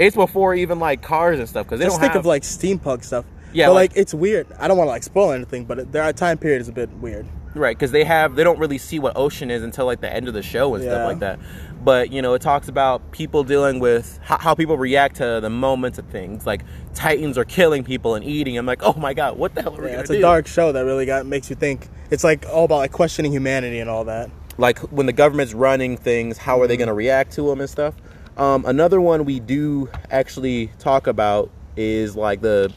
It's 0.00 0.16
before 0.16 0.54
even 0.54 0.78
like 0.78 1.02
cars 1.02 1.38
and 1.38 1.48
stuff 1.48 1.66
because 1.66 1.78
they 1.78 1.84
Just 1.84 1.96
don't 1.96 2.00
think 2.00 2.14
have 2.14 2.20
of 2.20 2.26
like 2.26 2.42
steampunk 2.42 3.04
stuff. 3.04 3.24
Yeah, 3.52 3.66
but 3.68 3.74
like- 3.74 3.90
like, 3.90 3.98
it's 3.98 4.14
weird. 4.14 4.46
I 4.58 4.68
don't 4.68 4.76
want 4.76 4.88
to 4.88 4.92
like 4.92 5.02
spoil 5.02 5.32
anything, 5.32 5.64
but 5.64 5.90
their 5.92 6.12
time 6.12 6.38
period 6.38 6.60
is 6.60 6.68
a 6.68 6.72
bit 6.72 6.90
weird. 6.98 7.26
Right, 7.54 7.76
because 7.76 7.90
they 7.90 8.04
have 8.04 8.36
they 8.36 8.44
don't 8.44 8.60
really 8.60 8.78
see 8.78 9.00
what 9.00 9.16
ocean 9.16 9.50
is 9.50 9.62
until 9.64 9.84
like 9.86 10.00
the 10.00 10.12
end 10.12 10.28
of 10.28 10.34
the 10.34 10.42
show 10.42 10.74
and 10.74 10.84
Yeah. 10.84 10.90
stuff 10.90 11.08
like 11.08 11.18
that. 11.18 11.40
But 11.82 12.12
you 12.12 12.22
know, 12.22 12.34
it 12.34 12.42
talks 12.42 12.68
about 12.68 13.10
people 13.10 13.42
dealing 13.42 13.80
with 13.80 14.20
how, 14.22 14.38
how 14.38 14.54
people 14.54 14.76
react 14.78 15.16
to 15.16 15.40
the 15.42 15.50
moments 15.50 15.98
of 15.98 16.06
things. 16.06 16.46
Like 16.46 16.62
titans 16.94 17.36
are 17.38 17.44
killing 17.44 17.82
people 17.82 18.14
and 18.14 18.24
eating. 18.24 18.56
I'm 18.56 18.66
like, 18.66 18.82
oh 18.84 18.92
my 18.92 19.14
god, 19.14 19.36
what 19.36 19.54
the 19.56 19.62
hell 19.62 19.76
are 19.76 19.82
we 19.82 19.88
Yeah, 19.90 20.00
it's 20.00 20.10
do? 20.10 20.18
a 20.18 20.20
dark 20.20 20.46
show 20.46 20.70
that 20.70 20.84
really 20.84 21.06
got 21.06 21.26
makes 21.26 21.50
you 21.50 21.56
think. 21.56 21.88
It's 22.10 22.22
like 22.22 22.46
all 22.52 22.66
about 22.66 22.76
like 22.76 22.92
questioning 22.92 23.32
humanity 23.32 23.80
and 23.80 23.90
all 23.90 24.04
that. 24.04 24.30
like 24.58 24.78
when 24.92 25.06
the 25.06 25.12
government's 25.12 25.54
running 25.54 25.96
things, 25.96 26.36
how 26.38 26.60
are 26.60 26.66
they 26.68 26.76
going 26.76 26.88
to 26.88 26.94
react 26.94 27.32
to 27.32 27.42
them 27.48 27.60
and 27.60 27.68
stuff. 27.70 27.94
Um, 28.36 28.64
another 28.66 29.00
one 29.00 29.24
we 29.24 29.40
do 29.40 29.88
actually 30.10 30.70
talk 30.78 31.06
about 31.08 31.50
is 31.76 32.14
like 32.14 32.42
the 32.42 32.70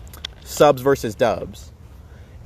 subs 0.44 0.82
versus 0.82 1.16
dubs. 1.16 1.72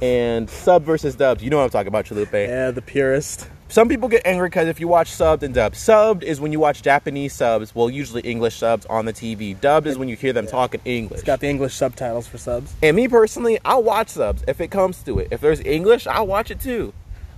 And 0.02 0.50
sub 0.50 0.84
versus 0.84 1.16
dubs, 1.16 1.44
you 1.44 1.50
know 1.50 1.58
what 1.58 1.64
I'm 1.64 1.70
talking 1.72 1.88
about, 1.88 2.06
Chalupe. 2.06 2.48
Yeah, 2.48 2.72
the 2.72 2.82
purist. 2.82 3.50
Some 3.70 3.90
people 3.90 4.08
get 4.08 4.22
angry 4.26 4.48
because 4.48 4.70
if 4.70 4.80
you 4.80 4.88
watch 4.88 5.12
subbed 5.12 5.44
and 5.44 5.54
dubbed, 5.54 5.76
subbed 5.76 6.24
is 6.24 6.40
when 6.40 6.54
you 6.54 6.60
watch 6.60 6.82
Japanese 6.82 7.34
subs, 7.34 7.76
well, 7.76 7.90
usually 7.90 8.22
English 8.22 8.56
subs 8.56 8.86
on 8.86 9.06
the 9.06 9.12
TV. 9.12 9.60
Dubbed 9.60 9.88
is 9.88 9.98
when 9.98 10.08
you 10.08 10.16
hear 10.16 10.32
them 10.32 10.48
talking 10.48 10.80
English. 10.86 11.20
It's 11.20 11.26
got 11.26 11.42
the 11.42 11.48
English 11.48 11.74
subtitles 11.74 12.28
for 12.28 12.38
subs. 12.38 12.74
And 12.82 12.96
me 12.96 13.10
personally, 13.10 13.60
I'll 13.66 13.84
watch 13.84 14.10
subs 14.10 14.44
if 14.48 14.62
it 14.62 14.72
comes 14.72 15.04
to 15.04 15.20
it. 15.20 15.28
If 15.32 15.42
there's 15.42 15.60
English, 15.62 16.08
I'll 16.08 16.28
watch 16.28 16.50
it 16.50 16.62
too. 16.62 16.94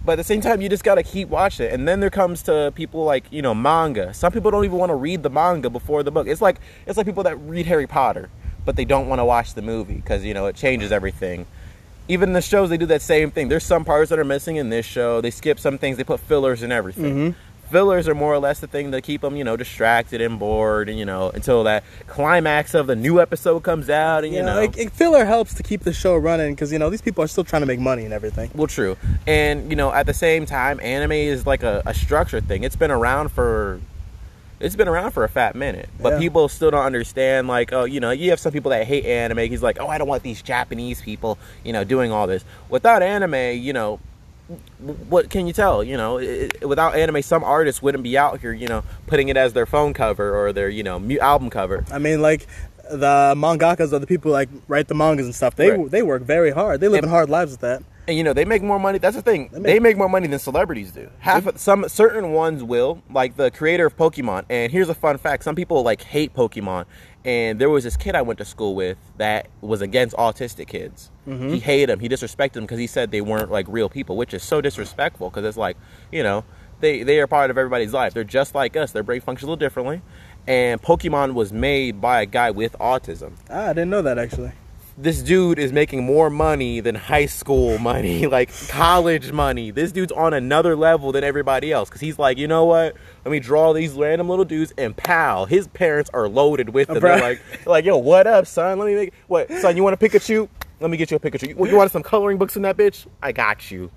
But 0.06 0.14
at 0.14 0.18
the 0.18 0.24
same 0.24 0.42
time, 0.42 0.62
you 0.62 0.70
just 0.70 0.84
gotta 0.84 1.04
keep 1.04 1.30
watching 1.30 1.66
it. 1.66 1.74
And 1.74 1.88
then 1.88 2.00
there 2.00 2.10
comes 2.10 2.44
to 2.44 2.72
people 2.76 3.04
like 3.04 3.26
you 3.32 3.42
know 3.42 3.56
manga. 3.56 4.14
Some 4.14 4.32
people 4.32 4.52
don't 4.52 4.66
even 4.66 4.78
want 4.78 4.92
to 4.92 4.96
read 4.96 5.24
the 5.24 5.30
manga 5.30 5.70
before 5.70 6.04
the 6.04 6.12
book. 6.12 6.28
It's 6.28 6.42
like 6.42 6.60
it's 6.86 6.98
like 6.98 7.06
people 7.06 7.24
that 7.24 7.38
read 7.38 7.66
Harry 7.66 7.88
Potter, 7.88 8.30
but 8.66 8.76
they 8.76 8.86
don't 8.86 9.08
want 9.08 9.20
to 9.20 9.26
watch 9.26 9.54
the 9.54 9.62
movie 9.62 9.96
because 9.96 10.24
you 10.24 10.34
know 10.34 10.46
it 10.48 10.56
changes 10.56 10.92
everything. 10.92 11.46
Even 12.08 12.34
the 12.34 12.42
shows, 12.42 12.70
they 12.70 12.78
do 12.78 12.88
that 12.88 13.04
same 13.04 13.30
thing. 13.30 13.50
There's 13.50 13.64
some 13.64 13.86
parts 13.86 14.10
that 14.10 14.18
are 14.18 14.26
missing 14.26 14.56
in 14.56 14.70
this 14.70 14.86
show. 14.86 15.22
They 15.22 15.30
skip 15.30 15.60
some 15.60 15.78
things. 15.78 15.98
They 15.98 16.04
put 16.04 16.20
fillers 16.20 16.64
and 16.64 16.74
everything. 16.74 17.34
Mm-hmm. 17.34 17.40
Fillers 17.70 18.08
are 18.08 18.16
more 18.16 18.34
or 18.34 18.40
less 18.40 18.60
the 18.60 18.66
thing 18.66 18.90
that 18.90 19.04
keep 19.04 19.22
them, 19.22 19.36
you 19.36 19.44
know, 19.44 19.56
distracted 19.56 20.22
and 20.22 20.40
bored, 20.40 20.90
and 20.90 20.98
you 20.98 21.06
know, 21.06 21.30
until 21.30 21.64
that 21.66 21.84
climax 22.08 22.74
of 22.74 22.88
the 22.88 22.96
new 22.96 23.22
episode 23.22 23.62
comes 23.62 23.92
out, 23.92 24.24
and 24.24 24.34
you 24.34 24.40
You 24.40 24.46
know, 24.46 24.56
like, 24.56 24.76
it, 24.76 24.92
filler 24.92 25.24
helps 25.24 25.54
to 25.54 25.62
keep 25.62 25.82
the 25.82 25.94
show 25.94 26.16
running 26.18 26.56
because 26.56 26.72
you 26.74 26.80
know 26.80 26.90
these 26.90 27.04
people 27.04 27.24
are 27.24 27.28
still 27.28 27.44
trying 27.44 27.62
to 27.62 27.68
make 27.68 27.80
money 27.80 28.06
and 28.06 28.14
everything. 28.14 28.50
Well, 28.56 28.66
true. 28.66 28.98
And, 29.28 29.70
you 29.70 29.76
know, 29.76 29.94
at 29.94 30.08
the 30.08 30.16
same 30.16 30.48
time, 30.48 30.80
anime 30.80 31.12
is 31.12 31.46
like 31.46 31.62
a, 31.62 31.84
a 31.86 31.94
structured 31.94 32.48
thing. 32.48 32.64
It's 32.64 32.76
been 32.76 32.92
around 32.92 33.30
for. 33.30 33.80
It's 34.60 34.76
been 34.76 34.88
around 34.90 35.12
for 35.12 35.24
a 35.24 35.30
fat 35.30 35.56
minute, 35.56 35.88
but 36.02 36.14
Yeah. 36.14 36.20
people 36.20 36.50
still 36.50 36.70
don't 36.72 36.86
understand. 36.86 37.48
Like, 37.48 37.72
oh, 37.72 37.86
you 37.86 38.00
know, 38.00 38.12
you 38.12 38.30
have 38.32 38.40
some 38.40 38.52
people 38.52 38.72
that 38.72 38.86
hate 38.86 39.06
anime. 39.06 39.38
He's 39.50 39.64
like, 39.64 39.78
oh, 39.80 39.88
I 39.88 39.98
don't 39.98 40.08
want 40.08 40.22
these 40.24 40.42
Japanese 40.42 41.02
people, 41.02 41.38
you 41.64 41.72
know, 41.72 41.84
doing 41.86 42.12
all 42.12 42.28
this. 42.28 42.44
Without 42.70 43.02
anime, 43.02 43.58
you 43.58 43.72
know, 43.72 44.00
what 45.10 45.30
can 45.30 45.48
you 45.48 45.54
tell? 45.54 45.84
You 45.84 45.96
know, 45.96 46.18
it, 46.18 46.56
it- 46.62 46.68
without 46.68 46.96
anime, 46.96 47.22
some 47.22 47.44
artists 47.44 47.82
wouldn't 47.82 48.04
be 48.04 48.18
out 48.18 48.42
here, 48.42 48.52
you 48.52 48.68
know, 48.68 48.84
putting 49.08 49.30
it 49.30 49.38
as 49.38 49.54
their 49.54 49.66
phone 49.66 49.94
cover 49.94 50.36
or 50.36 50.52
their, 50.52 50.70
you 50.70 50.84
know, 50.84 51.02
album 51.22 51.50
cover. 51.50 51.86
I 51.92 52.00
mean, 52.00 52.22
like 52.22 52.48
the 52.92 53.36
mangakas 53.38 53.94
are 53.94 54.00
the 54.00 54.08
people 54.08 54.30
who, 54.30 54.34
like 54.34 54.50
write 54.68 54.88
the 54.88 54.96
mangas 54.96 55.26
and 55.26 55.36
stuff. 55.36 55.56
They 55.56 55.70
Right. 55.72 55.92
they 55.92 56.02
work 56.02 56.24
very 56.24 56.52
hard. 56.52 56.82
They 56.82 56.88
live 56.88 56.98
And- 57.00 57.06
in 57.06 57.10
hard 57.12 57.30
lives 57.30 57.52
with 57.52 57.62
that. 57.62 57.84
And 58.10 58.18
you 58.18 58.24
know 58.24 58.34
they 58.34 58.44
make 58.44 58.64
more 58.64 58.80
money. 58.80 58.98
That's 58.98 59.16
the 59.16 59.22
thing. 59.22 59.50
They 59.54 59.60
make- 59.60 59.82
make, 59.84 59.98
more 59.98 60.10
money 60.10 60.26
than 60.26 60.40
celebrities 60.40 60.92
do. 60.92 61.12
Half 61.20 61.46
of 61.46 61.60
some 61.60 61.88
certain 61.88 62.32
ones 62.32 62.64
will, 62.64 63.04
like 63.12 63.36
the 63.36 63.52
creator 63.52 63.86
of 63.86 63.96
Pokemon. 63.96 64.46
And 64.50 64.72
here's 64.72 64.90
a 64.90 64.96
fun 64.96 65.20
fact: 65.20 65.44
some 65.44 65.54
people 65.56 65.84
like 65.84 66.02
hate 66.02 66.34
Pokemon. 66.34 66.86
And 67.24 67.62
there 67.62 67.70
was 67.70 67.84
this 67.84 67.96
kid 67.96 68.16
I 68.16 68.24
went 68.24 68.40
to 68.40 68.46
school 68.46 68.74
with 68.74 68.98
that 69.18 69.48
was 69.62 69.82
against 69.82 70.16
autistic 70.16 70.68
kids. 70.70 71.12
He 71.28 71.60
hated 71.60 71.90
them. 71.90 72.00
He 72.00 72.10
disrespected 72.10 72.54
them 72.54 72.64
because 72.64 72.80
he 72.80 72.88
said 72.88 73.12
they 73.12 73.22
weren't 73.22 73.52
like 73.52 73.68
real 73.70 73.90
people, 73.90 74.18
which 74.18 74.34
is 74.34 74.42
so 74.42 74.60
disrespectful. 74.60 75.30
Because 75.30 75.46
it's 75.46 75.58
like, 75.58 75.78
you 76.12 76.24
know, 76.24 76.44
they 76.80 77.04
they 77.04 77.20
are 77.20 77.28
part 77.28 77.52
of 77.52 77.60
everybody's 77.60 77.94
life. 77.94 78.16
They're 78.16 78.24
just 78.24 78.56
like 78.56 78.76
us. 78.76 78.92
Their 78.92 79.04
brain 79.04 79.22
functions 79.22 79.44
a 79.44 79.52
little 79.52 79.58
differently. 79.58 80.02
And 80.48 80.82
Pokemon 80.82 81.36
was 81.36 81.54
made 81.54 82.02
by 82.02 82.22
a 82.22 82.26
guy 82.26 82.50
with 82.50 82.74
autism 82.80 83.34
Ah, 83.52 83.66
I 83.68 83.74
didn't 83.74 83.92
know 83.92 84.02
that 84.02 84.18
actually. 84.18 84.54
This 85.02 85.22
dude 85.22 85.60
is 85.60 85.72
making 85.72 86.04
more 86.04 86.30
money 86.30 86.82
than 86.82 86.94
high 86.94 87.26
school 87.26 87.78
money, 87.78 88.28
like 88.28 88.52
college 88.68 89.32
money. 89.32 89.72
This 89.72 89.94
dude's 89.94 90.12
on 90.12 90.34
another 90.34 90.76
level 90.76 91.14
than 91.14 91.24
everybody 91.24 91.72
else 91.72 91.88
because 91.88 92.02
he's 92.02 92.20
like, 92.20 92.38
you 92.38 92.48
know 92.48 92.66
what? 92.66 92.96
Let 93.24 93.32
me 93.32 93.40
draw 93.40 93.72
these 93.72 93.94
random 93.94 94.28
little 94.28 94.44
dudes 94.44 94.74
and 94.78 94.96
pow. 94.96 95.46
His 95.46 95.68
parents 95.68 96.10
are 96.14 96.28
loaded 96.28 96.70
with 96.70 96.90
them. 96.90 97.00
They're 97.00 97.20
like, 97.20 97.42
like, 97.66 97.86
yo, 97.86 97.98
what 97.98 98.28
up, 98.28 98.46
son? 98.46 98.78
Let 98.78 98.88
me 98.88 98.96
make 98.96 99.14
what, 99.28 99.50
son? 99.50 99.78
You 99.78 99.84
want 99.84 99.94
a 99.94 99.98
Pikachu? 99.98 100.50
Let 100.82 100.90
me 100.90 100.98
get 100.98 101.12
you 101.12 101.18
a 101.18 101.20
Pikachu. 101.20 101.58
You, 101.58 101.68
you 101.68 101.78
want 101.78 101.92
some 101.92 102.04
coloring 102.04 102.38
books 102.38 102.58
in 102.58 102.64
that 102.64 102.76
bitch? 102.76 103.08
I 103.24 103.32
got 103.32 103.72
you. 103.72 103.90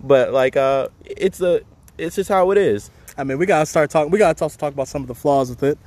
But 0.00 0.34
like, 0.34 0.56
uh, 0.56 0.88
it's 1.04 1.40
a, 1.40 1.62
it's 1.96 2.16
just 2.16 2.28
how 2.28 2.50
it 2.50 2.58
is. 2.58 2.90
I 3.16 3.24
mean, 3.24 3.38
we 3.38 3.46
gotta 3.46 3.66
start 3.66 3.90
talking. 3.90 4.10
We 4.10 4.18
gotta 4.18 4.42
also 4.44 4.58
talk 4.58 4.74
about 4.74 4.88
some 4.88 5.00
of 5.02 5.08
the 5.08 5.14
flaws 5.14 5.48
with 5.48 5.62
it. 5.62 5.78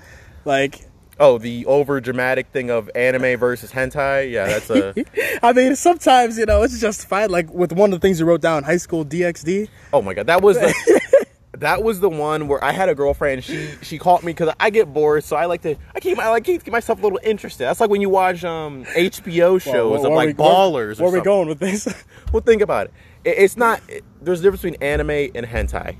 Like, 0.45 0.87
Oh, 1.19 1.37
the 1.37 1.65
over 1.67 2.01
dramatic 2.01 2.47
thing 2.47 2.69
of 2.71 2.89
anime 2.95 3.39
versus 3.39 3.71
hentai. 3.71 4.31
Yeah, 4.31 4.47
that's 4.47 4.69
a. 4.69 4.93
I 5.45 5.53
mean, 5.53 5.75
sometimes 5.75 6.37
you 6.37 6.45
know 6.45 6.63
it's 6.63 6.79
justified. 6.79 7.29
Like 7.29 7.51
with 7.53 7.71
one 7.71 7.93
of 7.93 7.99
the 8.01 8.05
things 8.07 8.19
you 8.19 8.25
wrote 8.25 8.41
down, 8.41 8.63
high 8.63 8.77
school 8.77 9.05
DxD. 9.05 9.69
Oh 9.93 10.01
my 10.01 10.13
god, 10.15 10.25
that 10.27 10.41
was 10.41 10.57
the, 10.57 11.01
that 11.59 11.83
was 11.83 11.99
the 11.99 12.09
one 12.09 12.47
where 12.47 12.63
I 12.63 12.71
had 12.71 12.89
a 12.89 12.95
girlfriend. 12.95 13.43
She 13.43 13.69
she 13.83 13.99
caught 13.99 14.23
me 14.23 14.31
because 14.33 14.53
I 14.59 14.71
get 14.71 14.91
bored, 14.91 15.23
so 15.23 15.35
I 15.35 15.45
like 15.45 15.61
to 15.61 15.75
I 15.93 15.99
keep 15.99 16.17
I 16.17 16.29
like 16.31 16.45
keep 16.45 16.65
myself 16.67 16.99
a 16.99 17.03
little 17.03 17.19
interested. 17.23 17.65
That's 17.65 17.79
like 17.79 17.91
when 17.91 18.01
you 18.01 18.09
watch 18.09 18.43
um 18.43 18.83
HBO 18.85 19.61
shows 19.61 20.01
Well, 20.01 20.07
of 20.07 20.13
like 20.13 20.27
we- 20.29 20.33
ballers. 20.33 20.99
Where, 20.99 21.09
or 21.09 21.11
where 21.11 21.11
we 21.11 21.17
something. 21.17 21.23
going 21.23 21.47
with 21.47 21.59
this? 21.59 21.87
Well, 22.33 22.41
think 22.41 22.63
about 22.63 22.87
it. 22.87 22.93
it 23.23 23.35
it's 23.37 23.55
not. 23.57 23.79
It, 23.87 24.03
there's 24.19 24.39
a 24.39 24.43
difference 24.43 24.63
between 24.63 24.81
anime 24.81 25.29
and 25.35 25.45
hentai. 25.45 25.97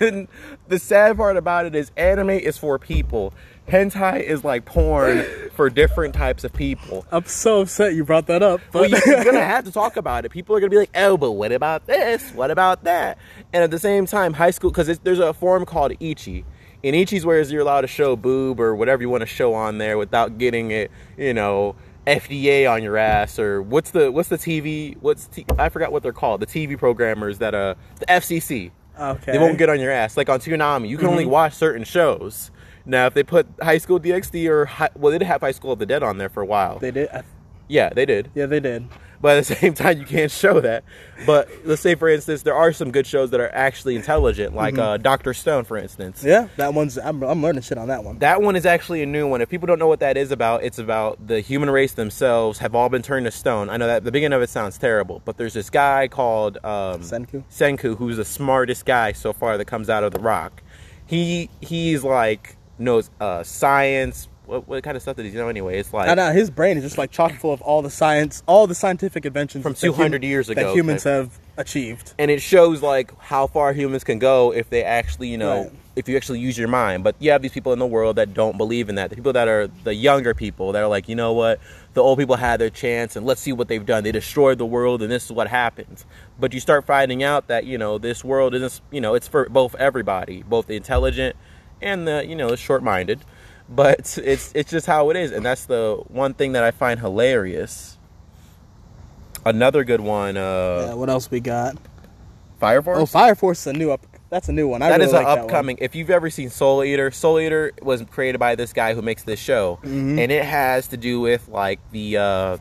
And 0.00 0.28
the 0.68 0.78
sad 0.78 1.16
part 1.16 1.36
about 1.36 1.66
it 1.66 1.74
is, 1.74 1.90
anime 1.96 2.30
is 2.30 2.58
for 2.58 2.78
people 2.78 3.32
hentai 3.68 4.20
is 4.20 4.44
like 4.44 4.64
porn 4.64 5.24
for 5.54 5.70
different 5.70 6.14
types 6.14 6.44
of 6.44 6.52
people. 6.52 7.06
I'm 7.10 7.24
so 7.24 7.62
upset 7.62 7.94
you 7.94 8.04
brought 8.04 8.26
that 8.26 8.42
up. 8.42 8.60
well, 8.72 8.88
you're 8.88 9.24
gonna 9.24 9.40
have 9.44 9.64
to 9.64 9.72
talk 9.72 9.96
about 9.96 10.24
it. 10.24 10.30
People 10.30 10.56
are 10.56 10.60
gonna 10.60 10.70
be 10.70 10.76
like, 10.78 10.90
"Oh, 10.94 11.16
but 11.16 11.32
what 11.32 11.52
about 11.52 11.86
this? 11.86 12.30
What 12.32 12.50
about 12.50 12.84
that?" 12.84 13.18
And 13.52 13.62
at 13.62 13.70
the 13.70 13.78
same 13.78 14.06
time, 14.06 14.34
high 14.34 14.50
school 14.50 14.70
because 14.70 14.98
there's 15.00 15.18
a 15.18 15.32
form 15.32 15.64
called 15.64 15.92
ecchi. 16.00 16.44
And 16.82 16.94
ecchi's 16.94 17.24
where 17.24 17.40
you're 17.40 17.62
allowed 17.62 17.82
to 17.82 17.86
show 17.86 18.14
boob 18.14 18.60
or 18.60 18.74
whatever 18.76 19.02
you 19.02 19.08
want 19.08 19.22
to 19.22 19.26
show 19.26 19.54
on 19.54 19.78
there 19.78 19.96
without 19.96 20.36
getting 20.36 20.70
it, 20.70 20.90
you 21.16 21.32
know, 21.32 21.76
FDA 22.06 22.70
on 22.70 22.82
your 22.82 22.98
ass 22.98 23.38
or 23.38 23.62
what's 23.62 23.90
the 23.92 24.12
what's 24.12 24.28
the 24.28 24.36
TV? 24.36 24.96
What's 25.00 25.26
t- 25.28 25.46
I 25.58 25.70
forgot 25.70 25.92
what 25.92 26.02
they're 26.02 26.12
called. 26.12 26.40
The 26.40 26.46
TV 26.46 26.76
programmers 26.78 27.38
that 27.38 27.54
uh 27.54 27.74
the 28.00 28.06
FCC. 28.06 28.70
Okay. 28.98 29.32
They 29.32 29.38
won't 29.38 29.58
get 29.58 29.68
on 29.68 29.80
your 29.80 29.90
ass. 29.90 30.16
Like 30.16 30.28
on 30.28 30.40
Toonami, 30.40 30.88
you 30.88 30.98
can 30.98 31.08
only 31.08 31.24
mm-hmm. 31.24 31.32
watch 31.32 31.54
certain 31.54 31.84
shows. 31.84 32.50
Now, 32.86 33.06
if 33.06 33.14
they 33.14 33.22
put 33.22 33.46
High 33.62 33.78
School 33.78 33.98
DxD 33.98 34.48
or 34.48 34.66
Hi- 34.66 34.90
well, 34.94 35.12
they 35.12 35.18
did 35.18 35.26
have 35.26 35.40
High 35.40 35.52
School 35.52 35.72
of 35.72 35.78
the 35.78 35.86
Dead 35.86 36.02
on 36.02 36.18
there 36.18 36.28
for 36.28 36.42
a 36.42 36.46
while. 36.46 36.78
They 36.78 36.90
did. 36.90 37.08
I- 37.10 37.24
yeah, 37.66 37.88
they 37.88 38.04
did 38.04 38.30
Yeah, 38.34 38.46
they 38.46 38.60
did. 38.60 38.86
But 39.24 39.38
at 39.38 39.46
the 39.46 39.54
same 39.62 39.72
time 39.72 39.98
you 39.98 40.04
can't 40.04 40.30
show 40.30 40.60
that 40.60 40.84
but 41.24 41.48
let's 41.64 41.80
say 41.80 41.94
for 41.94 42.10
instance 42.10 42.42
there 42.42 42.54
are 42.54 42.74
some 42.74 42.90
good 42.90 43.06
shows 43.06 43.30
that 43.30 43.40
are 43.40 43.48
actually 43.54 43.96
intelligent 43.96 44.54
like 44.54 44.76
uh, 44.76 44.98
dr 44.98 45.32
stone 45.32 45.64
for 45.64 45.78
instance 45.78 46.22
Yeah, 46.22 46.48
that 46.56 46.74
one's. 46.74 46.98
I'm, 46.98 47.22
I'm 47.22 47.42
learning 47.42 47.62
shit 47.62 47.78
on 47.78 47.88
that 47.88 48.04
one. 48.04 48.18
that 48.18 48.42
one 48.42 48.54
is 48.54 48.66
actually 48.66 49.02
a 49.02 49.06
new 49.06 49.26
one 49.26 49.40
if 49.40 49.48
people 49.48 49.66
don't 49.66 49.78
know 49.78 49.86
what 49.88 50.00
that 50.00 50.18
is 50.18 50.30
about 50.30 50.62
it's 50.62 50.78
about 50.78 51.26
the 51.26 51.40
human 51.40 51.70
race 51.70 51.94
themselves 51.94 52.58
have 52.58 52.74
all 52.74 52.90
been 52.90 53.00
turned 53.00 53.24
to 53.24 53.30
stone 53.30 53.70
i 53.70 53.78
know 53.78 53.86
that 53.86 54.04
the 54.04 54.12
beginning 54.12 54.36
of 54.36 54.42
it 54.42 54.50
sounds 54.50 54.76
terrible 54.76 55.22
but 55.24 55.38
there's 55.38 55.54
this 55.54 55.70
guy 55.70 56.06
called 56.06 56.58
um, 56.58 57.00
Senku? 57.00 57.42
senku 57.50 57.96
who's 57.96 58.18
the 58.18 58.26
smartest 58.26 58.84
guy 58.84 59.12
so 59.12 59.32
far 59.32 59.56
that 59.56 59.64
comes 59.64 59.88
out 59.88 60.04
of 60.04 60.12
the 60.12 60.20
rock 60.20 60.62
he 61.06 61.48
he's 61.62 62.04
like 62.04 62.58
knows 62.78 63.08
uh, 63.20 63.42
science 63.42 64.28
what, 64.54 64.68
what 64.68 64.82
kind 64.84 64.96
of 64.96 65.02
stuff 65.02 65.16
did 65.16 65.26
he 65.26 65.32
know 65.32 65.48
anyway? 65.48 65.78
It's 65.78 65.92
like 65.92 66.08
I 66.08 66.14
know 66.14 66.32
his 66.32 66.50
brain 66.50 66.76
is 66.76 66.84
just 66.84 66.98
like 66.98 67.10
chock 67.10 67.32
full 67.34 67.52
of 67.52 67.60
all 67.62 67.82
the 67.82 67.90
science, 67.90 68.42
all 68.46 68.66
the 68.66 68.74
scientific 68.74 69.26
inventions 69.26 69.62
From 69.62 69.72
hum- 69.72 69.80
200 69.94 70.22
years 70.22 70.48
ago 70.48 70.62
that 70.68 70.74
humans 70.76 71.04
have 71.04 71.38
achieved. 71.56 72.14
and 72.18 72.30
it 72.30 72.40
shows 72.40 72.82
like 72.82 73.16
how 73.18 73.46
far 73.46 73.72
humans 73.72 74.04
can 74.04 74.18
go 74.18 74.52
if 74.52 74.70
they 74.70 74.82
actually 74.84 75.28
you 75.28 75.38
know 75.38 75.62
Right. 75.64 75.72
if 75.96 76.08
you 76.08 76.16
actually 76.16 76.40
use 76.40 76.56
your 76.58 76.68
mind. 76.68 77.04
But 77.04 77.16
you 77.18 77.30
have 77.32 77.42
these 77.42 77.52
people 77.52 77.72
in 77.72 77.78
the 77.78 77.86
world 77.86 78.16
that 78.16 78.34
don't 78.34 78.56
believe 78.56 78.88
in 78.88 78.94
that. 78.96 79.10
The 79.10 79.16
people 79.16 79.32
that 79.34 79.46
are 79.48 79.68
the 79.84 79.94
younger 79.94 80.34
people 80.34 80.72
that 80.72 80.82
are 80.82 80.88
like 80.88 81.08
you 81.08 81.14
know 81.16 81.32
what? 81.32 81.60
The 81.94 82.02
old 82.02 82.18
people 82.18 82.36
had 82.36 82.60
their 82.60 82.70
chance 82.70 83.14
and 83.16 83.24
let's 83.26 83.40
see 83.40 83.52
what 83.52 83.68
they've 83.68 83.84
done. 83.86 84.02
They 84.04 84.12
destroyed 84.12 84.58
the 84.58 84.66
world 84.66 85.02
and 85.02 85.10
this 85.10 85.24
is 85.26 85.32
what 85.32 85.48
happens 85.48 86.04
but 86.38 86.52
you 86.52 86.58
start 86.58 86.84
finding 86.84 87.22
out 87.22 87.46
that 87.46 87.64
you 87.64 87.78
know 87.78 87.96
this 87.96 88.24
world 88.24 88.54
isn't 88.56 88.80
you 88.90 89.00
know 89.00 89.14
it's 89.14 89.28
for 89.28 89.48
both 89.48 89.72
everybody 89.76 90.42
both 90.42 90.66
the 90.66 90.74
intelligent 90.74 91.36
and 91.80 92.08
the 92.08 92.24
you 92.26 92.34
know 92.34 92.50
the 92.50 92.56
short-minded 92.56 93.20
but 93.68 94.18
it's 94.22 94.52
it's 94.54 94.70
just 94.70 94.86
how 94.86 95.10
it 95.10 95.16
is 95.16 95.32
and 95.32 95.44
that's 95.44 95.64
the 95.66 96.02
one 96.08 96.34
thing 96.34 96.52
that 96.52 96.62
i 96.64 96.70
find 96.70 97.00
hilarious 97.00 97.96
another 99.44 99.84
good 99.84 100.00
one 100.00 100.36
uh 100.36 100.86
Yeah, 100.88 100.94
what 100.94 101.10
else 101.10 101.30
we 101.30 101.40
got? 101.40 101.76
fire 102.60 102.82
force 102.82 102.98
Oh, 102.98 103.06
Fire 103.06 103.34
Force 103.34 103.60
is 103.60 103.66
a 103.68 103.72
new 103.72 103.90
up. 103.90 104.06
That's 104.30 104.48
a 104.48 104.52
new 104.52 104.66
one. 104.66 104.82
I 104.82 104.88
That 104.88 104.96
really 105.00 105.06
is 105.08 105.12
an 105.12 105.24
one. 105.24 105.38
upcoming. 105.38 105.78
If 105.80 105.94
you've 105.94 106.10
ever 106.10 106.28
seen 106.30 106.50
Soul 106.50 106.82
Eater, 106.82 107.10
Soul 107.10 107.38
Eater 107.38 107.72
was 107.82 108.02
created 108.10 108.38
by 108.38 108.54
this 108.54 108.72
guy 108.72 108.94
who 108.94 109.02
makes 109.02 109.22
this 109.22 109.38
show, 109.38 109.78
Mm-hmm. 109.82 110.18
and 110.18 110.32
it 110.32 110.44
has 110.44 110.88
to 110.88 110.96
do 110.96 111.20
with 111.20 111.46
like 111.48 111.78
the 111.92 112.16
uh, 112.16 112.56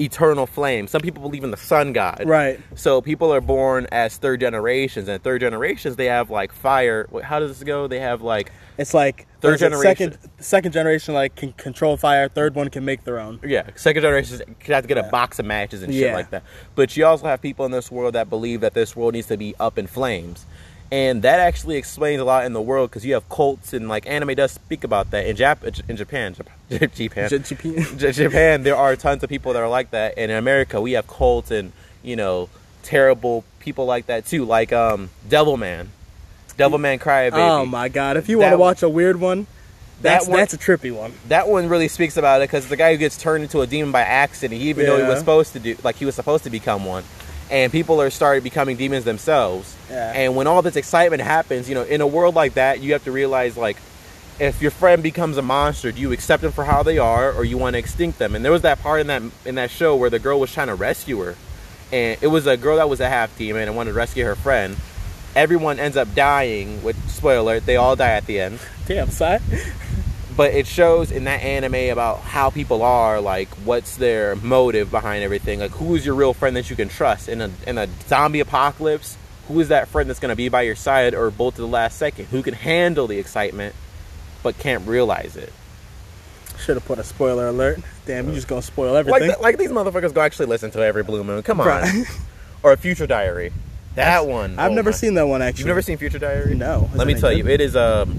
eternal 0.00 0.46
flame. 0.46 0.86
Some 0.86 1.00
people 1.02 1.22
believe 1.22 1.44
in 1.44 1.50
the 1.50 1.56
sun 1.56 1.92
god, 1.92 2.22
Right. 2.26 2.58
So 2.74 3.00
people 3.02 3.32
are 3.32 3.40
born 3.40 3.86
as 3.92 4.16
third 4.16 4.40
generations, 4.40 5.08
and 5.08 5.22
third 5.22 5.40
generations 5.40 5.96
they 5.96 6.06
have 6.06 6.30
like 6.30 6.52
fire. 6.52 7.08
How 7.22 7.38
does 7.38 7.56
this 7.58 7.64
go? 7.64 7.86
They 7.86 8.00
have 8.00 8.22
like 8.22 8.50
It's 8.78 8.94
like 8.94 9.26
Third 9.40 9.48
what 9.50 9.54
is 9.54 9.62
it, 9.62 9.64
generation. 9.70 10.12
Second, 10.12 10.30
second 10.40 10.72
generation 10.72 11.14
like 11.14 11.34
can 11.36 11.52
control 11.52 11.96
fire. 11.96 12.28
Third 12.28 12.54
one 12.54 12.68
can 12.70 12.84
make 12.84 13.04
their 13.04 13.18
own. 13.18 13.40
yeah, 13.44 13.68
second 13.74 14.02
generations 14.02 14.42
could 14.60 14.74
have 14.74 14.84
to 14.84 14.88
get 14.88 14.98
a 14.98 15.02
box 15.04 15.38
of 15.38 15.46
matches 15.46 15.82
and 15.82 15.92
shit 15.92 16.02
Yeah. 16.08 16.14
like 16.14 16.30
that. 16.30 16.42
But 16.74 16.96
you 16.96 17.04
also 17.06 17.26
have 17.26 17.40
people 17.42 17.64
in 17.66 17.72
this 17.72 17.90
world 17.90 18.14
that 18.14 18.28
believe 18.30 18.60
that 18.62 18.74
this 18.74 18.94
world 18.96 19.14
needs 19.14 19.28
to 19.28 19.36
be 19.36 19.54
up 19.60 19.78
in 19.78 19.86
flames. 19.86 20.46
And 20.92 21.22
that 21.22 21.38
actually 21.38 21.76
explains 21.76 22.20
a 22.20 22.24
lot 22.24 22.44
in 22.46 22.52
the 22.52 22.60
world 22.60 22.90
because 22.90 23.04
you 23.06 23.14
have 23.14 23.28
cults 23.28 23.72
and 23.72 23.88
like 23.88 24.06
anime 24.08 24.34
does 24.34 24.50
speak 24.52 24.82
about 24.82 25.12
that 25.12 25.24
in 25.26 25.36
Jap 25.36 25.62
in 25.88 25.96
Japan, 25.96 26.34
Jap- 26.34 26.92
Japan, 26.94 27.28
J- 27.98 28.12
Japan, 28.12 28.62
there 28.64 28.74
are 28.76 28.96
tons 28.96 29.22
of 29.22 29.28
people 29.28 29.52
that 29.52 29.62
are 29.62 29.68
like 29.68 29.92
that. 29.92 30.14
And 30.16 30.30
in 30.32 30.36
America, 30.36 30.80
we 30.80 30.92
have 30.92 31.06
cults 31.06 31.50
and 31.52 31.72
you 32.02 32.16
know 32.16 32.48
terrible 32.82 33.44
people 33.60 33.86
like 33.86 34.06
that 34.06 34.26
too, 34.26 34.44
like 34.44 34.72
um 34.72 35.10
Devilman, 35.28 35.86
Devilman 36.58 36.98
Crybaby. 36.98 37.32
Oh 37.34 37.64
my 37.66 37.88
god! 37.88 38.16
If 38.16 38.28
you 38.28 38.38
want 38.38 38.48
to 38.52 38.56
watch 38.60 38.82
a 38.82 38.88
weird 38.88 39.20
one, 39.20 39.46
that's 40.02 40.26
one- 40.30 40.38
that's 40.40 40.54
a 40.54 40.58
trippy 40.58 40.92
one. 40.92 41.12
That 41.28 41.46
one 41.48 41.68
really 41.68 41.86
speaks 41.88 42.16
about 42.16 42.40
it 42.42 42.48
because 42.48 42.66
the 42.68 42.76
guy 42.76 42.90
who 42.92 42.98
gets 42.98 43.16
turned 43.16 43.44
into 43.44 43.60
a 43.60 43.66
demon 43.66 43.92
by 43.92 44.00
accident, 44.02 44.60
he 44.60 44.70
even 44.70 44.86
though 44.86 44.96
he 44.96 45.02
was 45.04 45.18
supposed 45.20 45.52
to 45.52 45.60
do, 45.60 45.76
like 45.84 45.96
he 45.96 46.04
was 46.04 46.14
supposed 46.16 46.42
to 46.44 46.50
become 46.50 46.84
one, 46.84 47.04
and 47.50 47.72
people 47.72 48.00
are 48.00 48.10
started 48.10 48.44
becoming 48.44 48.76
demons 48.76 49.04
themselves. 49.04 49.76
Yeah. 49.90 50.12
And 50.14 50.36
when 50.36 50.46
all 50.46 50.62
this 50.62 50.76
excitement 50.76 51.22
happens, 51.22 51.68
you 51.68 51.74
know, 51.74 51.82
in 51.82 52.00
a 52.00 52.06
world 52.06 52.34
like 52.34 52.54
that, 52.54 52.80
you 52.80 52.92
have 52.92 53.04
to 53.04 53.12
realize 53.12 53.56
like. 53.56 53.76
If 54.38 54.62
your 54.62 54.70
friend 54.70 55.02
becomes 55.02 55.36
a 55.36 55.42
monster, 55.42 55.92
do 55.92 56.00
you 56.00 56.12
accept 56.12 56.40
them 56.40 56.50
for 56.50 56.64
how 56.64 56.82
they 56.82 56.96
are, 56.96 57.30
or 57.30 57.44
you 57.44 57.58
want 57.58 57.74
to 57.74 57.78
extinct 57.78 58.18
them? 58.18 58.34
And 58.34 58.42
there 58.42 58.50
was 58.50 58.62
that 58.62 58.80
part 58.80 59.02
in 59.02 59.08
that 59.08 59.22
in 59.44 59.56
that 59.56 59.70
show 59.70 59.94
where 59.94 60.08
the 60.08 60.18
girl 60.18 60.40
was 60.40 60.50
trying 60.50 60.68
to 60.68 60.74
rescue 60.74 61.18
her, 61.18 61.36
and 61.92 62.16
it 62.22 62.28
was 62.28 62.46
a 62.46 62.56
girl 62.56 62.78
that 62.78 62.88
was 62.88 63.00
a 63.00 63.08
half 63.10 63.36
demon 63.36 63.68
and 63.68 63.76
wanted 63.76 63.90
to 63.90 63.96
rescue 63.98 64.24
her 64.24 64.34
friend. 64.34 64.78
Everyone 65.36 65.78
ends 65.78 65.94
up 65.98 66.14
dying. 66.14 66.82
With 66.82 66.96
spoiler, 67.10 67.60
they 67.60 67.76
all 67.76 67.96
die 67.96 68.12
at 68.12 68.24
the 68.24 68.40
end 68.40 68.60
Damn, 68.86 69.10
side. 69.10 69.42
but 70.40 70.54
it 70.54 70.66
shows 70.66 71.12
in 71.12 71.24
that 71.24 71.42
anime 71.42 71.90
about 71.92 72.20
how 72.20 72.48
people 72.48 72.80
are 72.82 73.20
like 73.20 73.46
what's 73.66 73.98
their 73.98 74.34
motive 74.36 74.90
behind 74.90 75.22
everything 75.22 75.60
like 75.60 75.70
who 75.72 75.94
is 75.94 76.06
your 76.06 76.14
real 76.14 76.32
friend 76.32 76.56
that 76.56 76.70
you 76.70 76.76
can 76.76 76.88
trust 76.88 77.28
in 77.28 77.42
a 77.42 77.50
in 77.66 77.76
a 77.76 77.86
zombie 78.08 78.40
apocalypse 78.40 79.18
who 79.48 79.60
is 79.60 79.68
that 79.68 79.86
friend 79.88 80.08
that's 80.08 80.18
going 80.18 80.30
to 80.30 80.36
be 80.36 80.48
by 80.48 80.62
your 80.62 80.74
side 80.74 81.14
or 81.14 81.30
both 81.30 81.56
to 81.56 81.60
the 81.60 81.66
last 81.68 81.98
second 81.98 82.24
who 82.28 82.42
can 82.42 82.54
handle 82.54 83.06
the 83.06 83.18
excitement 83.18 83.74
but 84.42 84.56
can't 84.58 84.88
realize 84.88 85.36
it 85.36 85.52
Should 86.58 86.76
have 86.76 86.86
put 86.86 86.98
a 86.98 87.04
spoiler 87.04 87.48
alert. 87.48 87.80
Damn, 88.06 88.26
you 88.28 88.34
just 88.34 88.48
gonna 88.48 88.62
spoil 88.62 88.94
like 88.94 89.00
everything. 89.06 89.28
th- 89.28 89.40
like 89.40 89.58
these 89.58 89.68
motherfuckers 89.70 90.14
go 90.14 90.22
actually 90.22 90.46
listen 90.46 90.70
to 90.70 90.80
every 90.82 91.02
blue 91.02 91.22
moon 91.22 91.42
come 91.42 91.60
on 91.60 91.84
or 92.62 92.72
a 92.72 92.78
future 92.78 93.06
diary 93.06 93.52
that 93.94 94.26
one 94.26 94.58
I've 94.58 94.70
oh 94.70 94.74
never 94.74 94.88
my- 94.90 94.96
seen 94.96 95.12
that 95.14 95.26
one 95.26 95.42
actually. 95.42 95.60
You've 95.60 95.66
never 95.68 95.82
seen 95.82 95.98
Future 95.98 96.18
Diary? 96.18 96.54
No. 96.54 96.88
Let 96.94 97.06
me 97.06 97.12
tell 97.14 97.28
good? 97.28 97.38
you, 97.40 97.46
it 97.48 97.60
is 97.60 97.74
um 97.76 98.18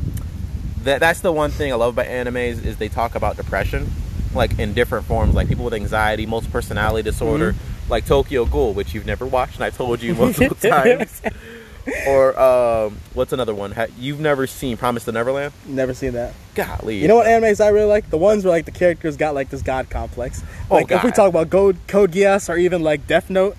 that 0.83 0.99
that's 0.99 1.21
the 1.21 1.31
one 1.31 1.51
thing 1.51 1.71
I 1.71 1.75
love 1.75 1.93
about 1.93 2.07
animes 2.07 2.63
is 2.65 2.77
they 2.77 2.89
talk 2.89 3.15
about 3.15 3.37
depression, 3.37 3.91
like 4.33 4.57
in 4.59 4.73
different 4.73 5.05
forms, 5.05 5.33
like 5.35 5.47
people 5.47 5.65
with 5.65 5.73
anxiety, 5.73 6.25
multiple 6.25 6.51
personality 6.53 7.03
disorder, 7.03 7.53
Mm-hmm. 7.53 7.91
like 7.91 8.05
Tokyo 8.05 8.45
Ghoul, 8.45 8.73
which 8.73 8.93
you've 8.93 9.05
never 9.05 9.25
watched, 9.25 9.55
and 9.55 9.63
I 9.63 9.69
told 9.69 10.01
you 10.01 10.13
multiple 10.15 10.55
times. 10.61 11.21
Or 12.07 12.39
um, 12.39 12.97
what's 13.15 13.33
another 13.33 13.55
one? 13.55 13.73
You've 13.97 14.19
never 14.19 14.45
seen 14.45 14.77
Promise 14.77 15.05
to 15.05 15.11
Neverland? 15.11 15.51
Never 15.65 15.95
seen 15.95 16.13
that. 16.13 16.33
Golly, 16.53 16.99
You 17.01 17.07
know 17.07 17.15
what 17.15 17.25
animes 17.25 17.59
I 17.63 17.69
really 17.69 17.87
like? 17.87 18.09
The 18.11 18.17
ones 18.19 18.43
where 18.45 18.51
like 18.53 18.65
the 18.65 18.71
characters 18.71 19.17
got 19.17 19.33
like 19.33 19.49
this 19.49 19.63
god 19.63 19.89
complex. 19.89 20.43
Oh, 20.69 20.75
Like 20.75 20.91
if 20.91 21.03
we 21.03 21.11
talk 21.11 21.29
about 21.29 21.49
Code 21.49 21.77
Code 21.87 22.11
Geass 22.11 22.49
or 22.49 22.57
even 22.57 22.83
like 22.83 23.07
Death 23.07 23.31
Note, 23.31 23.57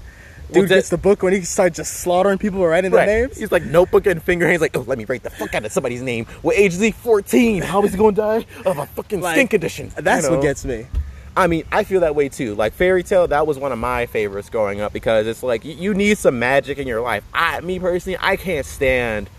dude 0.53 0.63
Well, 0.63 0.69
that- 0.69 0.75
gets 0.77 0.89
the 0.91 0.99
book 0.99 1.23
when 1.23 1.33
he 1.33 1.43
starts 1.43 1.77
just 1.77 1.95
slaughtering 1.95 2.39
people 2.39 2.65
writing 2.67 2.91
Right. 2.93 3.07
their 3.07 3.27
names. 3.27 3.39
He's 3.39 3.53
like 3.53 3.65
notebook 3.65 4.07
and 4.07 4.23
finger 4.23 4.47
hands, 4.49 4.61
like, 4.61 4.77
oh, 4.77 4.85
let 4.87 4.99
me 4.99 5.05
write 5.05 5.23
the 5.23 5.31
fuck 5.31 5.55
out 5.55 5.65
of 5.65 5.73
somebody's 5.73 6.03
name. 6.03 6.27
What 6.43 6.57
age 6.57 6.75
is 6.75 6.81
he? 6.81 6.91
14. 6.93 7.63
How 7.63 7.83
is 7.83 7.93
he 7.93 7.99
going 7.99 8.15
to 8.15 8.21
die 8.21 8.47
of 8.65 8.79
a 8.79 8.87
fucking 8.87 9.21
Like, 9.21 9.35
skin 9.37 9.49
condition? 9.49 9.93
That's 9.97 10.27
You 10.27 10.33
what 10.33 10.43
gets 10.43 10.65
me. 10.65 10.87
I 11.35 11.47
mean, 11.47 11.65
I 11.73 11.85
feel 11.85 12.01
that 12.01 12.15
way 12.15 12.29
too. 12.29 12.55
Like 12.55 12.75
Fairy 12.75 13.03
Tail, 13.03 13.27
that 13.29 13.47
was 13.47 13.59
one 13.59 13.73
of 13.73 13.79
my 13.79 14.05
favorites 14.05 14.51
growing 14.51 14.83
up 14.83 14.93
because 14.93 15.27
it's 15.27 15.43
like 15.43 15.65
you, 15.65 15.73
you 15.75 15.95
need 15.95 16.19
some 16.19 16.39
magic 16.39 16.77
in 16.77 16.87
your 16.87 17.01
life. 17.01 17.25
I, 17.33 17.59
me 17.63 17.79
personally, 17.79 18.19
I 18.21 18.37
can't 18.37 18.67
stand 18.67 19.31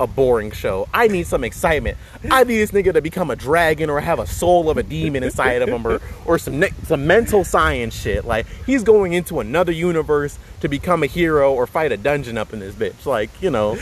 a 0.00 0.06
boring 0.06 0.50
show. 0.50 0.88
I 0.92 1.06
need 1.06 1.26
some 1.26 1.44
excitement. 1.44 1.98
I 2.30 2.42
need 2.42 2.58
this 2.58 2.72
nigga 2.72 2.94
to 2.94 3.02
become 3.02 3.30
a 3.30 3.36
dragon 3.36 3.90
or 3.90 4.00
have 4.00 4.18
a 4.18 4.26
soul 4.26 4.70
of 4.70 4.78
a 4.78 4.82
demon 4.82 5.22
inside 5.22 5.62
of 5.62 5.68
him 5.68 5.86
or, 5.86 6.00
or 6.24 6.38
some 6.38 6.58
ne- 6.58 6.72
some 6.84 7.06
mental 7.06 7.44
science 7.44 7.94
shit. 7.94 8.24
Like 8.24 8.46
he's 8.66 8.82
going 8.82 9.12
into 9.12 9.40
another 9.40 9.72
universe 9.72 10.38
to 10.60 10.68
become 10.68 11.02
a 11.02 11.06
hero 11.06 11.52
or 11.52 11.66
fight 11.66 11.92
a 11.92 11.96
dungeon 11.96 12.38
up 12.38 12.52
in 12.52 12.60
this 12.60 12.74
bitch. 12.74 13.04
Like 13.04 13.30
you 13.42 13.50
know, 13.50 13.78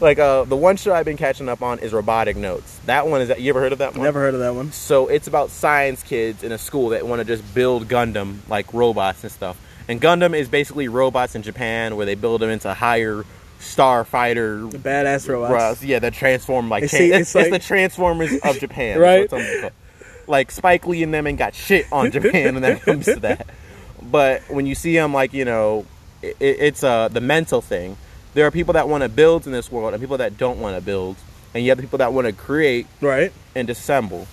like 0.00 0.18
uh, 0.18 0.44
the 0.44 0.56
one 0.56 0.76
show 0.76 0.92
I've 0.92 1.04
been 1.04 1.16
catching 1.16 1.48
up 1.48 1.62
on 1.62 1.78
is 1.78 1.92
Robotic 1.92 2.36
Notes. 2.36 2.78
That 2.86 3.06
one 3.06 3.20
is. 3.20 3.28
That 3.28 3.40
you 3.40 3.50
ever 3.50 3.60
heard 3.60 3.72
of 3.72 3.78
that 3.78 3.94
one? 3.94 4.02
Never 4.02 4.20
heard 4.20 4.34
of 4.34 4.40
that 4.40 4.54
one. 4.54 4.72
So 4.72 5.06
it's 5.06 5.28
about 5.28 5.50
science 5.50 6.02
kids 6.02 6.42
in 6.42 6.50
a 6.50 6.58
school 6.58 6.88
that 6.90 7.06
want 7.06 7.20
to 7.20 7.24
just 7.24 7.54
build 7.54 7.88
Gundam 7.88 8.38
like 8.48 8.74
robots 8.74 9.22
and 9.22 9.30
stuff. 9.30 9.56
And 9.86 10.00
Gundam 10.00 10.36
is 10.36 10.48
basically 10.48 10.88
robots 10.88 11.34
in 11.34 11.42
Japan 11.42 11.96
where 11.96 12.06
they 12.06 12.14
build 12.14 12.40
them 12.40 12.50
into 12.50 12.72
higher 12.74 13.24
starfighter 13.64 14.70
The 14.70 14.78
badass 14.78 15.28
robots. 15.28 15.82
Yeah, 15.82 15.98
that 16.00 16.14
transform 16.14 16.68
like 16.68 16.84
cha- 16.84 16.96
see, 16.96 17.10
it's, 17.12 17.20
it's 17.20 17.34
it's 17.34 17.34
like- 17.34 17.50
the 17.50 17.66
Transformers 17.66 18.32
of 18.42 18.58
Japan, 18.60 18.98
Right. 18.98 19.28
That's 19.28 19.32
what 19.32 19.42
some 19.42 19.54
people- 19.54 19.70
Like 20.26 20.50
Spike 20.50 20.86
Lee 20.86 21.02
and 21.02 21.12
them 21.12 21.26
ain't 21.26 21.38
got 21.38 21.54
shit 21.54 21.86
on 21.92 22.10
Japan 22.10 22.54
when 22.54 22.62
that 22.62 22.82
comes 22.82 23.06
to 23.06 23.16
that. 23.20 23.46
But 24.02 24.42
when 24.48 24.66
you 24.66 24.74
see 24.74 24.94
them, 24.94 25.12
like 25.12 25.32
you 25.32 25.44
know, 25.44 25.86
it, 26.22 26.36
it's 26.40 26.82
uh 26.84 27.08
the 27.08 27.20
mental 27.20 27.60
thing. 27.60 27.96
There 28.34 28.46
are 28.46 28.50
people 28.50 28.72
that 28.74 28.88
want 28.88 29.02
to 29.02 29.08
build 29.08 29.46
in 29.46 29.52
this 29.52 29.70
world 29.70 29.92
and 29.94 30.00
people 30.02 30.18
that 30.18 30.36
don't 30.38 30.58
want 30.60 30.76
to 30.76 30.80
build. 30.82 31.16
and 31.54 31.62
you 31.62 31.70
have 31.70 31.78
the 31.78 31.82
people 31.82 31.98
that 31.98 32.12
want 32.12 32.26
to 32.26 32.32
create 32.32 32.86
Right. 33.00 33.32
and 33.54 33.68
dissemble, 33.68 34.26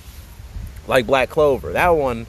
like 0.88 1.06
Black 1.06 1.30
Clover. 1.30 1.72
That 1.74 1.90
one, 1.90 2.26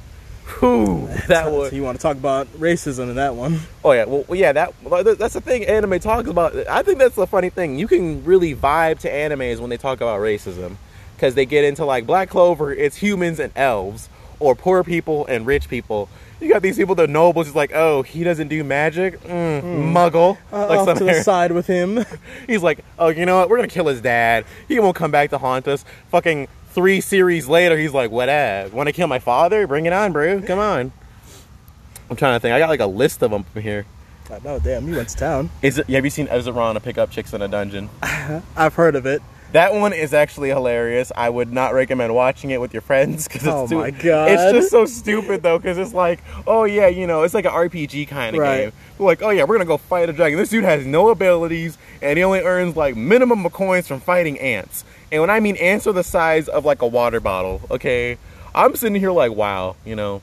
whew, 0.61 1.07
that 1.29 1.45
So 1.47 1.59
was. 1.61 1.73
you 1.73 1.83
want 1.83 1.99
to 1.99 2.03
talk 2.03 2.17
about 2.17 2.47
racism 2.55 3.09
in 3.11 3.17
that 3.17 3.35
one? 3.35 3.61
Oh 3.85 3.93
yeah, 3.93 4.05
well 4.05 4.25
yeah, 4.35 4.53
that 4.53 4.73
that's 5.19 5.35
the 5.35 5.41
thing. 5.41 5.65
Anime 5.67 5.99
talks 6.01 6.29
about. 6.29 6.55
I 6.69 6.83
think 6.83 6.99
that's 6.99 7.17
the 7.17 7.27
funny 7.27 7.51
thing. 7.51 7.79
You 7.79 7.89
can 7.89 8.25
really 8.25 8.55
vibe 8.55 8.99
to 9.01 9.11
animes 9.11 9.59
when 9.61 9.71
they 9.71 9.77
talk 9.77 10.01
about 10.01 10.21
racism, 10.21 10.77
because 11.17 11.35
they 11.35 11.47
get 11.47 11.65
into 11.65 11.85
like 11.85 12.07
Black 12.07 12.29
Clover. 12.31 12.73
It's 12.73 12.97
humans 12.97 13.39
and 13.41 13.53
elves, 13.57 14.09
or 14.41 14.55
poor 14.55 14.83
people 14.85 15.27
and 15.27 15.47
rich 15.47 15.69
people. 15.69 16.09
You 16.41 16.49
got 16.49 16.61
these 16.61 16.77
people, 16.77 16.97
the 16.97 17.07
nobles, 17.07 17.47
is 17.47 17.55
like, 17.55 17.71
oh, 17.73 18.03
he 18.03 18.25
doesn't 18.25 18.49
do 18.49 18.65
magic, 18.65 19.21
mm, 19.21 19.63
Muggle. 19.63 20.37
Uh, 20.53 20.67
like 20.67 20.79
off 20.81 20.99
to 20.99 21.05
the 21.05 21.23
side 21.23 21.53
with 21.53 21.69
him. 21.69 22.05
He's 22.49 22.65
like, 22.65 22.85
oh, 22.99 23.11
you 23.11 23.25
know 23.27 23.39
what? 23.39 23.49
We're 23.49 23.59
gonna 23.59 23.69
kill 23.69 23.87
his 23.87 24.01
dad. 24.01 24.45
He 24.67 24.81
won't 24.81 24.97
come 24.97 25.13
back 25.13 25.31
to 25.31 25.39
haunt 25.39 25.69
us. 25.69 25.85
Fucking 26.11 26.49
three 26.73 27.01
series 27.01 27.49
later, 27.49 27.77
he's 27.77 27.93
like, 27.93 28.11
whatever. 28.11 28.75
Want 28.75 28.89
to 28.89 28.93
kill 28.93 29.07
my 29.07 29.19
father? 29.19 29.67
Bring 29.67 29.87
it 29.87 29.93
on, 29.93 30.13
bro. 30.13 30.41
Come 30.43 30.59
on. 30.59 30.93
I'm 32.11 32.17
trying 32.17 32.37
to 32.37 32.41
think. 32.41 32.53
I 32.55 32.59
got 32.59 32.69
like 32.69 32.81
a 32.81 32.87
list 32.87 33.23
of 33.23 33.31
them 33.31 33.45
from 33.45 33.63
here. 33.63 33.87
oh 34.31 34.59
damn, 34.59 34.87
you 34.89 34.97
went 34.97 35.09
to 35.11 35.17
town. 35.17 35.51
Is 35.63 35.79
it, 35.79 35.89
have 35.89 36.05
you 36.05 36.11
seen 36.11 36.29
is 36.29 36.47
it 36.47 36.53
wrong 36.53 36.79
pick 36.81 36.99
up 36.99 37.11
chicks 37.11 37.33
in 37.33 37.43
a 37.43 37.49
dungeon? 37.49 37.89
I've 38.03 38.75
heard 38.75 38.97
of 38.97 39.07
it. 39.07 39.23
That 39.53 39.75
one 39.75 39.93
is 39.93 40.15
actually 40.15 40.49
hilarious. 40.49 41.13
I 41.15 41.29
would 41.29 41.53
not 41.53 41.75
recommend 41.75 42.15
watching 42.15 42.51
it 42.51 42.61
with 42.61 42.73
your 42.73 42.81
friends 42.83 43.29
because 43.29 43.43
it's 43.45 43.53
Oh 43.53 43.67
too, 43.69 43.77
my 43.77 43.91
God. 43.91 44.31
It's 44.31 44.51
just 44.53 44.71
so 44.71 44.87
stupid 44.87 45.43
though 45.43 45.59
because 45.59 45.79
it's 45.79 45.93
like, 45.95 46.21
oh 46.47 46.65
yeah, 46.65 46.89
you 46.89 47.07
know, 47.07 47.23
it's 47.23 47.35
like 47.35 47.45
an 47.45 47.53
RPG 47.53 48.09
kind 48.09 48.35
of 48.35 48.41
Right. 48.41 48.63
game. 48.65 48.73
We're 48.99 49.07
like, 49.07 49.23
oh 49.23 49.31
yeah, 49.31 49.45
we're 49.45 49.57
gonna 49.57 49.67
go 49.67 49.77
fight 49.77 50.09
a 50.09 50.13
dragon. 50.13 50.39
This 50.39 50.49
dude 50.51 50.65
has 50.65 50.87
no 50.87 51.11
abilities 51.11 51.77
and 52.01 52.17
he 52.17 52.25
only 52.25 52.41
earns 52.41 52.77
like 52.77 52.97
minimum 52.97 53.45
of 53.45 53.53
coins 53.53 53.87
from 53.87 54.01
fighting 54.01 54.39
ants. 54.39 54.85
And 55.11 55.21
when 55.21 55.31
I 55.31 55.41
mean 55.41 55.57
ants 55.57 55.87
are 55.87 55.93
the 55.93 56.05
size 56.05 56.49
of 56.49 56.65
like 56.65 56.81
a 56.83 56.87
water 56.87 57.21
bottle, 57.21 57.61
okay, 57.71 58.17
I'm 58.55 58.75
sitting 58.77 58.99
here 59.01 59.13
like, 59.13 59.33
wow, 59.33 59.77
you 59.85 59.97
know. 59.97 60.23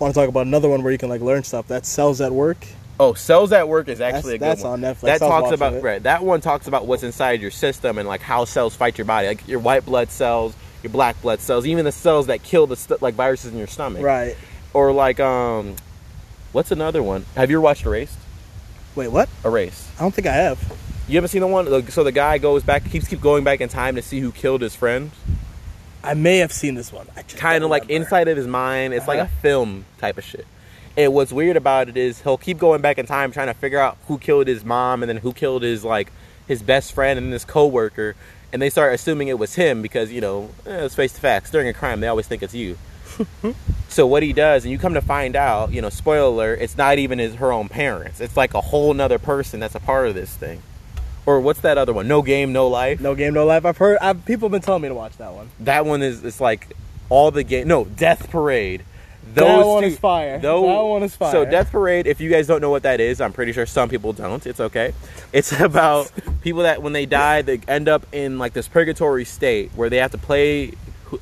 want 0.00 0.12
to 0.12 0.20
talk 0.20 0.28
about 0.28 0.46
another 0.46 0.68
one 0.68 0.82
where 0.82 0.90
you 0.92 0.98
can 0.98 1.08
like 1.08 1.20
learn 1.20 1.44
stuff 1.44 1.68
that 1.68 1.86
cells 1.86 2.20
at 2.20 2.32
work. 2.32 2.66
Oh, 3.00 3.14
cells 3.14 3.50
at 3.52 3.68
work 3.68 3.88
is 3.88 4.00
actually 4.00 4.36
That's- 4.36 4.36
a 4.36 4.38
good 4.38 4.40
that's 4.40 4.62
one. 4.62 4.84
on 4.84 4.94
Netflix. 4.94 5.00
That 5.00 5.18
talks 5.18 5.50
about 5.52 5.82
right. 5.82 6.02
That 6.02 6.22
one 6.24 6.40
talks 6.40 6.68
about 6.68 6.86
what's 6.86 7.02
inside 7.02 7.40
your 7.40 7.50
system 7.50 7.98
and 7.98 8.06
like 8.06 8.20
how 8.20 8.44
cells 8.44 8.76
fight 8.76 8.98
your 8.98 9.04
body, 9.04 9.26
like 9.26 9.46
your 9.48 9.58
white 9.58 9.84
blood 9.84 10.10
cells, 10.10 10.54
your 10.82 10.90
black 10.92 11.20
blood 11.20 11.40
cells, 11.40 11.66
even 11.66 11.84
the 11.84 11.92
cells 11.92 12.26
that 12.28 12.42
kill 12.44 12.66
the 12.68 12.76
st- 12.76 13.02
like 13.02 13.14
viruses 13.14 13.50
in 13.52 13.58
your 13.58 13.66
stomach. 13.66 14.02
Right. 14.02 14.36
Or 14.72 14.92
like 14.92 15.18
um, 15.18 15.74
what's 16.52 16.70
another 16.70 17.02
one? 17.02 17.24
Have 17.34 17.50
you 17.50 17.56
ever 17.56 17.62
watched 17.62 17.84
Erased? 17.84 18.16
Wait, 18.94 19.08
what? 19.08 19.28
Erased. 19.44 19.88
I 19.98 20.02
don't 20.02 20.14
think 20.14 20.28
I 20.28 20.32
have. 20.34 20.60
You 21.08 21.16
haven't 21.16 21.30
seen 21.30 21.40
the 21.40 21.48
one? 21.48 21.90
So 21.90 22.04
the 22.04 22.12
guy 22.12 22.38
goes 22.38 22.62
back, 22.62 22.88
keeps 22.88 23.08
keep 23.08 23.20
going 23.20 23.42
back 23.42 23.60
in 23.60 23.68
time 23.68 23.96
to 23.96 24.02
see 24.02 24.20
who 24.20 24.30
killed 24.30 24.62
his 24.62 24.76
friend. 24.76 25.10
I 26.04 26.14
may 26.14 26.38
have 26.38 26.52
seen 26.52 26.74
this 26.76 26.92
one. 26.92 27.08
Kind 27.36 27.64
of 27.64 27.70
like 27.70 27.90
inside 27.90 28.28
of 28.28 28.36
his 28.36 28.46
mind. 28.46 28.94
It's 28.94 29.08
like 29.08 29.18
a 29.18 29.22
Uh-huh. 29.22 29.32
film 29.42 29.84
type 29.98 30.16
of 30.16 30.22
shit. 30.24 30.46
And 30.96 31.12
what's 31.12 31.32
weird 31.32 31.56
about 31.56 31.88
it 31.88 31.96
is 31.96 32.22
he'll 32.22 32.38
keep 32.38 32.58
going 32.58 32.80
back 32.80 32.98
in 32.98 33.06
time 33.06 33.32
trying 33.32 33.48
to 33.48 33.54
figure 33.54 33.80
out 33.80 33.98
who 34.06 34.18
killed 34.18 34.46
his 34.46 34.64
mom 34.64 35.02
and 35.02 35.10
then 35.10 35.16
who 35.16 35.32
killed 35.32 35.62
his 35.62 35.84
like 35.84 36.12
his 36.46 36.62
best 36.62 36.92
friend 36.92 37.18
and 37.18 37.32
his 37.32 37.44
coworker. 37.44 38.14
And 38.52 38.62
they 38.62 38.70
start 38.70 38.94
assuming 38.94 39.28
it 39.28 39.38
was 39.38 39.54
him 39.56 39.82
because 39.82 40.12
you 40.12 40.20
know, 40.20 40.50
eh, 40.66 40.82
let's 40.82 40.94
face 40.94 41.12
the 41.12 41.20
facts. 41.20 41.50
During 41.50 41.68
a 41.68 41.72
crime, 41.72 42.00
they 42.00 42.06
always 42.06 42.28
think 42.28 42.42
it's 42.42 42.54
you. 42.54 42.78
so 43.88 44.06
what 44.06 44.22
he 44.22 44.32
does, 44.32 44.64
and 44.64 44.72
you 44.72 44.78
come 44.78 44.94
to 44.94 45.00
find 45.00 45.36
out, 45.36 45.72
you 45.72 45.82
know, 45.82 45.90
spoiler 45.90 46.26
alert, 46.26 46.60
it's 46.60 46.76
not 46.76 46.98
even 46.98 47.18
his 47.18 47.34
her 47.36 47.52
own 47.52 47.68
parents. 47.68 48.20
It's 48.20 48.36
like 48.36 48.54
a 48.54 48.60
whole 48.60 48.94
nother 48.94 49.18
person 49.18 49.60
that's 49.60 49.74
a 49.74 49.80
part 49.80 50.08
of 50.08 50.14
this 50.14 50.34
thing. 50.34 50.62
Or 51.26 51.40
what's 51.40 51.60
that 51.60 51.78
other 51.78 51.92
one? 51.92 52.06
No 52.06 52.22
game, 52.22 52.52
no 52.52 52.68
life. 52.68 53.00
No 53.00 53.14
game, 53.14 53.34
no 53.34 53.46
life. 53.46 53.64
I've 53.64 53.78
heard. 53.78 53.98
I've, 54.00 54.24
people 54.26 54.48
have 54.48 54.52
been 54.52 54.62
telling 54.62 54.82
me 54.82 54.88
to 54.88 54.94
watch 54.94 55.16
that 55.16 55.32
one. 55.32 55.48
That 55.60 55.86
one 55.86 56.02
is 56.02 56.22
it's 56.22 56.40
like 56.40 56.76
all 57.08 57.30
the 57.30 57.42
game. 57.42 57.66
No, 57.66 57.84
Death 57.84 58.30
Parade. 58.30 58.84
That 59.32 59.66
one 59.66 59.84
is 59.84 59.98
fire. 59.98 60.38
That 60.38 60.52
one 60.52 61.02
is 61.02 61.16
fire. 61.16 61.32
So 61.32 61.44
Death 61.44 61.72
Parade, 61.72 62.06
if 62.06 62.20
you 62.20 62.30
guys 62.30 62.46
don't 62.46 62.60
know 62.60 62.70
what 62.70 62.82
that 62.82 63.00
is, 63.00 63.20
I'm 63.20 63.32
pretty 63.32 63.52
sure 63.52 63.66
some 63.66 63.88
people 63.88 64.12
don't. 64.12 64.46
It's 64.46 64.60
okay. 64.60 64.92
It's 65.32 65.52
about 65.60 66.12
people 66.42 66.62
that 66.62 66.82
when 66.82 66.92
they 66.92 67.06
die, 67.06 67.42
they 67.42 67.60
end 67.66 67.88
up 67.88 68.06
in 68.12 68.38
like 68.38 68.52
this 68.52 68.68
purgatory 68.68 69.24
state 69.24 69.72
where 69.74 69.88
they 69.88 69.96
have 69.96 70.10
to 70.12 70.18
play 70.18 70.72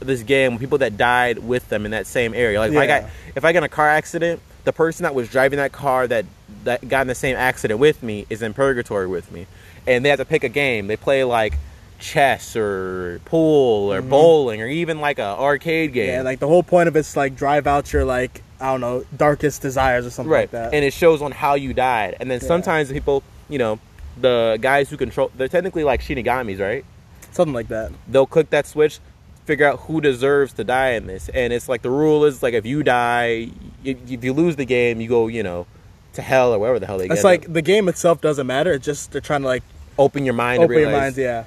this 0.01 0.23
game 0.23 0.53
with 0.53 0.61
people 0.61 0.79
that 0.79 0.97
died 0.97 1.39
with 1.39 1.69
them 1.69 1.85
in 1.85 1.93
that 1.93 2.07
same 2.07 2.35
area. 2.35 2.59
Like 2.59 2.73
if 2.73 2.79
I 2.79 2.87
got 2.87 3.05
if 3.35 3.45
I 3.45 3.53
got 3.53 3.59
in 3.59 3.65
a 3.65 3.69
car 3.69 3.89
accident, 3.89 4.41
the 4.65 4.73
person 4.73 5.05
that 5.05 5.15
was 5.15 5.29
driving 5.29 5.59
that 5.59 5.73
car 5.73 6.07
that 6.07 6.25
that 6.65 6.89
got 6.89 7.03
in 7.03 7.07
the 7.07 7.15
same 7.15 7.37
accident 7.37 7.81
with 7.81 8.03
me 8.03 8.27
is 8.31 8.43
in 8.43 8.55
purgatory 8.55 9.07
with 9.07 9.31
me, 9.33 9.47
and 9.87 10.05
they 10.05 10.09
have 10.09 10.19
to 10.19 10.25
pick 10.25 10.45
a 10.45 10.49
game. 10.49 10.87
They 10.87 10.97
play 10.97 11.25
like 11.25 11.55
chess 12.03 12.57
or 12.57 13.21
pool 13.25 13.93
or 13.93 14.03
bowling 14.03 14.61
or 14.61 14.67
even 14.67 15.01
like 15.01 15.19
a 15.19 15.23
arcade 15.39 15.93
game. 15.93 16.09
Mm-hmm. 16.09 16.17
Yeah, 16.17 16.23
like 16.23 16.41
the 16.41 16.49
whole 16.49 16.63
point 16.63 16.89
of 16.89 16.97
it's 16.97 17.17
like 17.17 17.37
drive 17.37 17.67
out 17.67 17.93
your 17.93 18.05
like 18.05 18.43
I 18.61 18.67
don't 18.73 18.81
know 18.81 19.05
darkest 19.17 19.63
desires 19.63 20.05
or 20.07 20.11
something 20.11 20.31
right 20.31 20.41
like 20.43 20.51
that. 20.51 20.75
and 20.75 20.85
it 20.85 20.93
shows 20.93 21.23
on 21.23 21.33
how 21.33 21.55
you 21.55 21.73
died 21.73 22.17
and 22.21 22.31
then 22.31 22.41
Yeah. 22.43 22.49
sometimes 22.49 22.91
people 22.93 23.23
you 23.49 23.59
know 23.59 23.79
the 24.21 24.59
guys 24.61 24.91
who 24.91 24.97
control 24.97 25.31
they're 25.37 25.49
technically 25.49 25.85
like 25.85 26.01
shinigamis 26.03 26.61
right 26.61 26.85
something 27.31 27.55
like 27.55 27.69
that. 27.69 27.93
they'll 28.09 28.27
click 28.27 28.51
that 28.51 28.67
switch 28.67 28.99
figure 29.47 29.67
out 29.67 29.81
who 29.81 30.01
deserves 30.01 30.53
to 30.55 30.65
die 30.65 30.91
in 30.91 31.07
this 31.07 31.29
and 31.31 31.53
it's 31.53 31.69
like 31.69 31.83
the 31.83 31.91
rule 31.91 32.25
is 32.25 32.43
like 32.43 32.55
if 32.55 32.65
you 32.67 32.83
die 32.83 33.49
if, 33.85 33.97
if 34.11 34.23
you 34.25 34.33
lose 34.33 34.57
the 34.57 34.65
game 34.67 35.01
you 35.01 35.09
go 35.09 35.29
you 35.29 35.43
know 35.43 35.67
to 36.15 36.23
hell 36.23 36.53
or 36.53 36.59
wherever 36.59 36.79
the 36.79 36.87
hell 36.87 36.99
they 36.99 37.05
It's 37.05 37.09
get 37.11 37.15
It's 37.19 37.25
like 37.25 37.43
them. 37.45 37.53
the 37.55 37.63
game 37.63 37.89
itself 37.89 38.21
doesn't 38.21 38.47
matter. 38.47 38.73
It's 38.73 38.85
just 38.85 39.13
they're 39.13 39.21
trying 39.23 39.41
to 39.43 39.47
like 39.49 39.63
open 39.99 40.25
your 40.27 40.35
mind 40.35 40.59
to 40.61 40.65
open 40.65 40.77
your. 40.79 40.91
Yeah. 41.17 41.45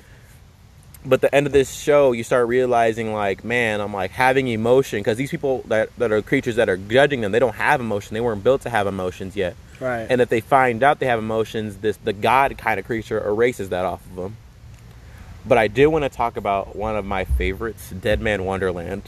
But 1.05 1.21
the 1.21 1.33
end 1.33 1.45
of 1.47 1.53
this 1.53 1.71
show 1.73 2.11
you 2.11 2.23
start 2.23 2.47
realizing 2.47 3.13
like 3.13 3.43
man 3.43 3.79
i'm 3.81 3.93
like 3.93 4.11
having 4.11 4.47
emotion 4.47 4.99
because 4.99 5.17
these 5.17 5.31
people 5.31 5.63
that, 5.67 5.89
that 5.97 6.11
are 6.11 6.21
creatures 6.21 6.55
that 6.55 6.67
are 6.69 6.77
judging 6.77 7.21
them 7.21 7.31
they 7.31 7.39
don't 7.39 7.55
have 7.55 7.79
emotion 7.79 8.13
they 8.13 8.21
weren't 8.21 8.43
built 8.43 8.61
to 8.61 8.69
have 8.69 8.87
emotions 8.87 9.35
yet 9.35 9.55
Right. 9.79 10.07
and 10.09 10.21
if 10.21 10.29
they 10.29 10.39
find 10.39 10.83
out 10.83 10.99
they 10.99 11.05
have 11.07 11.19
emotions 11.19 11.77
this 11.77 11.97
the 11.97 12.13
god 12.13 12.57
kind 12.57 12.79
of 12.79 12.85
creature 12.85 13.19
erases 13.25 13.69
that 13.69 13.83
off 13.85 14.05
of 14.05 14.15
them 14.15 14.37
but 15.45 15.57
i 15.57 15.67
do 15.67 15.89
want 15.89 16.03
to 16.03 16.09
talk 16.09 16.37
about 16.37 16.75
one 16.75 16.95
of 16.95 17.05
my 17.05 17.25
favorites 17.25 17.89
dead 17.89 18.21
man 18.21 18.45
wonderland 18.45 19.03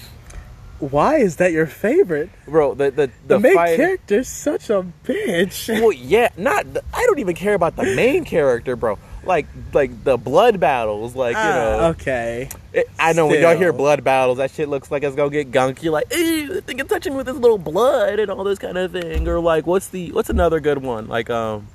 why 0.79 1.15
is 1.17 1.37
that 1.37 1.51
your 1.53 1.65
favorite? 1.65 2.29
bro 2.47 2.73
the 2.75 2.91
the, 2.91 3.07
The, 3.07 3.11
the, 3.27 3.39
main 3.39 3.55
fight- 3.55 3.77
character's 3.77 4.27
such 4.27 4.69
a 4.69 4.85
bitch. 5.05 5.69
well 5.81 5.91
yeah 5.93 6.29
not 6.37 6.71
the, 6.73 6.83
i 6.93 7.03
don't 7.05 7.19
even 7.19 7.33
care 7.35 7.53
about 7.55 7.75
the 7.77 7.95
main 7.95 8.25
character 8.25 8.75
bro 8.75 8.99
like 9.27 9.45
like 9.73 10.03
the 10.03 10.17
blood 10.17 10.59
battles 10.59 11.15
like 11.15 11.33
you 11.35 11.41
Ah, 11.41 11.53
know 11.53 11.85
okay. 11.89 12.49
It- 12.73 12.89
I 12.97 13.13
know 13.13 13.27
when 13.27 13.41
y'all 13.41 13.57
hear 13.57 13.73
blood 13.73 14.03
battles, 14.03 14.37
that 14.37 14.51
shit 14.51 14.69
looks 14.69 14.89
like 14.89 15.03
it's 15.03 15.15
gonna 15.15 15.29
get 15.29 15.51
gunky. 15.51 15.91
Like, 15.91 16.13
ew, 16.15 16.61
they 16.61 16.73
can 16.73 16.87
touch 16.87 17.05
me 17.05 17.15
with 17.15 17.25
this 17.27 17.35
little 17.35 17.57
blood 17.57 18.19
and 18.19 18.31
all 18.31 18.43
this 18.43 18.59
kind 18.59 18.77
of 18.77 18.91
thing. 18.91 19.27
Or 19.27 19.39
like, 19.39 19.67
what's 19.67 19.89
the 19.89 20.11
what's 20.11 20.29
another 20.29 20.59
good 20.59 20.79
one? 20.79 21.07
Like, 21.07 21.29
um, 21.29 21.67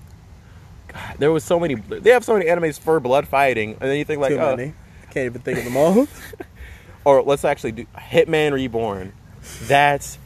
God, 0.88 1.16
there 1.18 1.32
was 1.32 1.44
so 1.44 1.60
many. 1.60 1.74
They 1.74 2.10
have 2.10 2.24
so 2.24 2.34
many 2.34 2.46
animes 2.46 2.78
for 2.78 2.98
blood 3.00 3.28
fighting, 3.28 3.72
and 3.80 3.90
then 3.90 3.98
you 3.98 4.04
think 4.04 4.20
like, 4.20 4.30
Too 4.30 4.38
oh, 4.38 4.56
many. 4.56 4.74
Can't 5.10 5.26
even 5.26 5.42
think 5.42 5.58
of 5.58 5.64
them 5.64 5.76
all. 5.76 6.06
or 7.04 7.22
let's 7.22 7.44
actually 7.44 7.72
do 7.72 7.86
Hitman 7.96 8.52
Reborn. 8.52 9.12
That's 9.64 10.18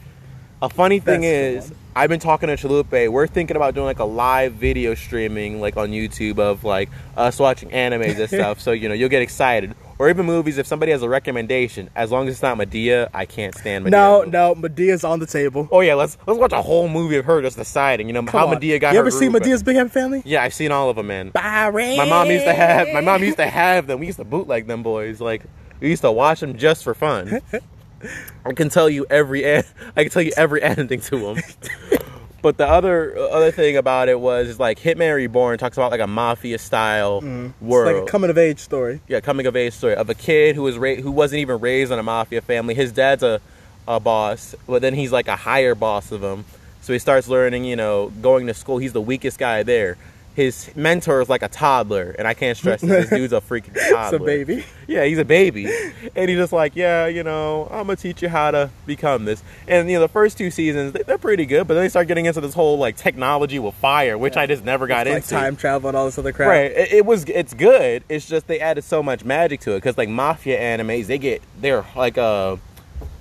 a 0.61 0.69
funny 0.69 0.99
thing 0.99 1.21
That's 1.21 1.67
is. 1.67 1.73
I've 1.95 2.09
been 2.09 2.19
talking 2.19 2.47
to 2.47 2.55
Chalupe. 2.55 3.09
We're 3.09 3.25
thinking 3.25 3.55
about 3.55 3.73
doing 3.73 3.85
like 3.85 3.99
a 3.99 4.05
live 4.05 4.53
video 4.53 4.93
streaming 4.93 5.59
like 5.59 5.77
on 5.77 5.89
YouTube 5.89 6.37
of 6.37 6.63
like 6.63 6.89
us 7.15 7.39
watching 7.39 7.69
animes 7.69 8.19
and 8.19 8.27
stuff. 8.29 8.59
So 8.67 8.71
you 8.71 8.87
know 8.87 8.93
you'll 8.95 9.09
get 9.09 9.21
excited. 9.21 9.75
Or 9.99 10.09
even 10.09 10.27
movies. 10.27 10.59
If 10.59 10.67
somebody 10.67 10.91
has 10.91 11.01
a 11.01 11.09
recommendation, 11.09 11.89
as 11.95 12.11
long 12.11 12.27
as 12.27 12.35
it's 12.35 12.43
not 12.43 12.57
Madea, 12.57 13.09
I 13.15 13.25
can't 13.25 13.55
stand 13.55 13.85
Madea. 13.85 13.89
no, 13.89 14.23
no. 14.23 14.53
Madea's 14.55 15.03
on 15.03 15.19
the 15.19 15.25
table. 15.25 15.67
Oh 15.71 15.81
yeah, 15.81 15.95
let's 15.95 16.17
let's 16.27 16.39
watch 16.39 16.51
a 16.51 16.61
whole 16.61 16.87
movie 16.87 17.17
of 17.17 17.25
her 17.25 17.41
just 17.41 17.57
deciding. 17.57 18.07
You 18.07 18.13
know 18.13 18.23
Come 18.23 18.39
how 18.41 18.47
on. 18.47 18.55
Madea 18.55 18.79
got. 18.79 18.93
You 18.93 18.99
ever 18.99 19.11
seen. 19.11 19.31
Madea's 19.31 19.63
Big 19.63 19.89
Family? 19.89 20.21
Yeah, 20.25 20.43
I've 20.43 20.53
seen 20.53 20.71
all 20.71 20.89
of 20.89 20.97
them, 20.97 21.07
man. 21.07 21.29
Byron. 21.29 21.97
My 21.97 22.05
mom 22.05 22.29
used 22.29 22.45
to 22.45 22.53
have. 22.53 22.89
My 22.93 23.01
mom 23.01 23.23
used 23.23 23.37
to 23.37 23.47
have 23.47 23.87
them. 23.87 23.99
We 23.99 24.07
used 24.07 24.19
to 24.19 24.25
bootleg 24.25 24.67
them 24.67 24.83
boys. 24.83 25.19
Like 25.19 25.43
we 25.79 25.89
used 25.89 26.01
to 26.03 26.11
watch 26.11 26.41
them 26.41 26.57
just 26.57 26.83
for 26.83 26.93
fun. 26.93 27.41
I 28.45 28.53
can 28.53 28.69
tell 28.69 28.89
you 28.89 29.05
every. 29.09 29.45
I 29.57 29.63
can 29.95 30.09
tell 30.09 30.21
you 30.21 30.31
every 30.37 30.61
ending 30.71 31.01
to 31.01 31.17
them. 31.19 31.37
but 32.41 32.57
the 32.57 32.67
other 32.67 33.17
other 33.17 33.51
thing 33.51 33.77
about 33.77 34.09
it 34.09 34.19
was 34.19 34.47
is 34.47 34.59
like 34.59 34.79
Hitman 34.79 35.15
Reborn 35.15 35.57
talks 35.57 35.77
about 35.77 35.91
like 35.91 35.99
a 36.01 36.07
mafia 36.07 36.57
style 36.59 37.21
Mm. 37.21 37.53
It's 37.61 37.93
like 37.93 38.03
a 38.03 38.05
coming 38.05 38.29
of 38.29 38.37
age 38.37 38.59
story. 38.59 39.01
yeah, 39.07 39.19
coming 39.19 39.45
of 39.47 39.55
age 39.55 39.73
story 39.73 39.95
of 39.95 40.09
a 40.09 40.13
kid 40.15 40.55
who 40.55 40.61
was 40.63 40.77
ra- 40.77 40.95
who 40.95 41.11
wasn't 41.11 41.39
even 41.39 41.59
raised 41.59 41.91
in 41.91 41.99
a 41.99 42.03
mafia 42.03 42.41
family. 42.41 42.73
His 42.75 42.91
dad's 42.91 43.23
a 43.23 43.41
a 43.87 43.99
boss, 43.99 44.53
but 44.67 44.81
then 44.81 44.93
he's 44.93 45.11
like 45.11 45.27
a 45.27 45.35
higher 45.35 45.73
boss 45.73 46.11
of 46.11 46.21
him. 46.23 46.43
So 46.81 46.93
he 46.93 46.99
starts 46.99 47.27
learning, 47.27 47.63
you 47.65 47.75
know, 47.75 48.09
going 48.21 48.47
to 48.47 48.53
school. 48.53 48.77
He's 48.77 48.93
the 48.93 49.01
weakest 49.01 49.39
guy 49.39 49.63
there. 49.63 49.97
His 50.37 50.69
mentor 50.75 51.19
is 51.19 51.29
like 51.29 51.41
a 51.41 51.47
toddler, 51.47 52.15
and 52.19 52.27
I 52.27 52.35
can't 52.35 52.55
stress 52.55 52.79
this. 52.81 53.09
This 53.09 53.09
dude's 53.09 53.33
a 53.33 53.41
freaking 53.41 53.73
toddler. 53.91 54.17
It's 54.29 54.45
a 54.45 54.45
baby. 54.45 54.65
Yeah, 54.87 55.03
he's 55.03 55.17
a 55.17 55.25
baby, 55.25 55.65
and 56.15 56.29
he's 56.29 56.37
just 56.37 56.53
like, 56.53 56.75
yeah, 56.75 57.07
you 57.07 57.23
know, 57.23 57.63
I'm 57.71 57.87
gonna 57.87 57.95
teach 57.95 58.21
you 58.21 58.29
how 58.29 58.51
to 58.51 58.69
become 58.85 59.25
this. 59.25 59.41
And 59.67 59.89
you 59.89 59.95
know, 59.95 60.01
the 60.01 60.07
first 60.07 60.37
two 60.37 60.51
seasons 60.51 60.93
they- 60.93 61.01
they're 61.01 61.17
pretty 61.17 61.47
good, 61.47 61.67
but 61.67 61.73
then 61.73 61.81
they 61.83 61.89
start 61.89 62.07
getting 62.07 62.27
into 62.27 62.39
this 62.39 62.53
whole 62.53 62.77
like 62.77 62.95
technology 62.97 63.57
with 63.57 63.73
fire, 63.73 64.15
which 64.15 64.37
I 64.37 64.45
just 64.45 64.63
never 64.63 64.85
got 64.85 65.07
like 65.07 65.15
into. 65.23 65.33
Like 65.33 65.43
time 65.43 65.55
travel 65.55 65.87
and 65.89 65.97
all 65.97 66.05
this 66.05 66.19
other 66.19 66.31
crap. 66.31 66.49
Right. 66.49 66.71
It, 66.71 66.93
it 66.93 67.05
was. 67.07 67.25
It's 67.25 67.55
good. 67.55 68.03
It's 68.07 68.27
just 68.27 68.45
they 68.45 68.59
added 68.59 68.83
so 68.83 69.01
much 69.01 69.25
magic 69.25 69.61
to 69.61 69.71
it 69.71 69.77
because 69.77 69.97
like 69.97 70.07
mafia 70.07 70.59
animes, 70.59 71.07
they 71.07 71.17
get 71.17 71.41
they're 71.59 71.83
like 71.95 72.19
uh, 72.19 72.57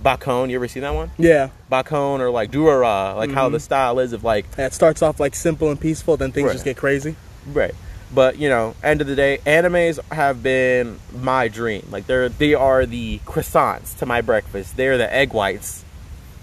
Baccano. 0.07 0.49
You 0.49 0.57
ever 0.57 0.69
seen 0.69 0.83
that 0.83 0.95
one? 0.95 1.11
Yeah. 1.19 1.49
Baccano 1.71 2.21
or 2.21 2.31
like 2.31 2.53
Durara, 2.53 3.17
like 3.17 3.31
how 3.33 3.47
Mm-hmm. 3.47 3.55
the 3.55 3.61
style 3.61 3.99
is 3.99 4.13
of 4.13 4.23
like 4.23 4.47
Yeah, 4.57 4.67
It 4.67 4.73
starts 4.73 5.03
off 5.03 5.19
like 5.19 5.35
simple 5.35 5.71
and 5.71 5.81
peaceful, 5.81 6.17
then 6.17 6.31
things 6.33 6.47
Right. 6.47 6.53
just 6.53 6.65
get 6.65 6.77
crazy. 6.77 7.17
right. 7.53 7.75
But 8.15 8.39
you 8.39 8.49
know, 8.49 8.77
end 8.85 9.01
of 9.01 9.09
the 9.09 9.17
day, 9.17 9.41
animes 9.45 9.99
have 10.13 10.41
been 10.41 11.01
my 11.13 11.49
dream. 11.49 11.89
Like 11.91 12.07
they're 12.07 12.29
they 12.29 12.55
are 12.55 12.87
the 12.87 13.19
croissants 13.27 13.99
to 13.99 14.07
my 14.07 14.21
breakfast. 14.21 14.77
They're 14.77 14.97
the 14.97 15.13
egg 15.13 15.33
whites 15.33 15.85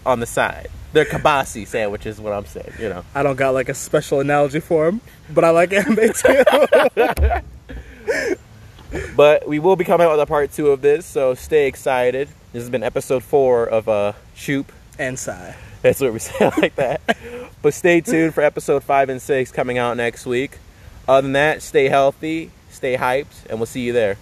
on 0.06 0.20
the 0.20 0.26
side. 0.26 0.68
They're 0.92 1.06
kabasi 1.06 1.66
sandwiches. 1.66 2.20
What 2.20 2.34
I'm 2.34 2.46
saying, 2.46 2.74
you 2.80 2.90
know. 2.90 3.06
I 3.16 3.24
don't 3.24 3.38
got 3.38 3.54
like 3.54 3.70
a 3.70 3.74
special 3.74 4.20
analogy 4.20 4.60
for 4.60 4.86
them, 4.88 5.00
but 5.34 5.46
I 5.46 5.52
like 5.52 5.72
anime 5.74 6.12
too. 6.14 6.44
But 9.16 9.48
we 9.48 9.58
will 9.58 9.76
be 9.76 9.86
coming 9.86 10.06
out 10.06 10.12
with 10.12 10.20
a 10.20 10.26
part 10.28 10.52
two 10.52 10.68
of 10.68 10.82
this, 10.82 11.04
so 11.06 11.34
stay 11.34 11.68
excited. 11.68 12.30
This 12.54 12.62
has 12.62 12.70
been 12.70 12.84
episode 12.84 13.24
four 13.24 13.66
of 13.66 13.90
uh 13.90 14.14
Shoop. 14.36 14.72
and 15.00 15.18
sigh. 15.18 15.56
That's 15.82 16.00
what 16.00 16.14
we 16.14 16.20
say 16.20 16.50
like 16.58 16.76
that. 16.76 17.02
But 17.62 17.74
stay 17.74 18.00
tuned 18.02 18.34
for 18.34 18.42
episode 18.42 18.84
five 18.84 19.10
and 19.10 19.22
six 19.22 19.52
coming 19.52 19.78
out 19.78 19.98
next 19.98 20.26
week. 20.26 20.58
Other 21.08 21.24
than 21.24 21.34
that, 21.34 21.62
stay 21.62 21.90
healthy, 21.90 22.52
stay 22.70 22.96
hyped, 22.96 23.46
and 23.50 23.60
we'll 23.60 23.66
see 23.66 23.82
you 23.82 23.92
there. 23.92 24.18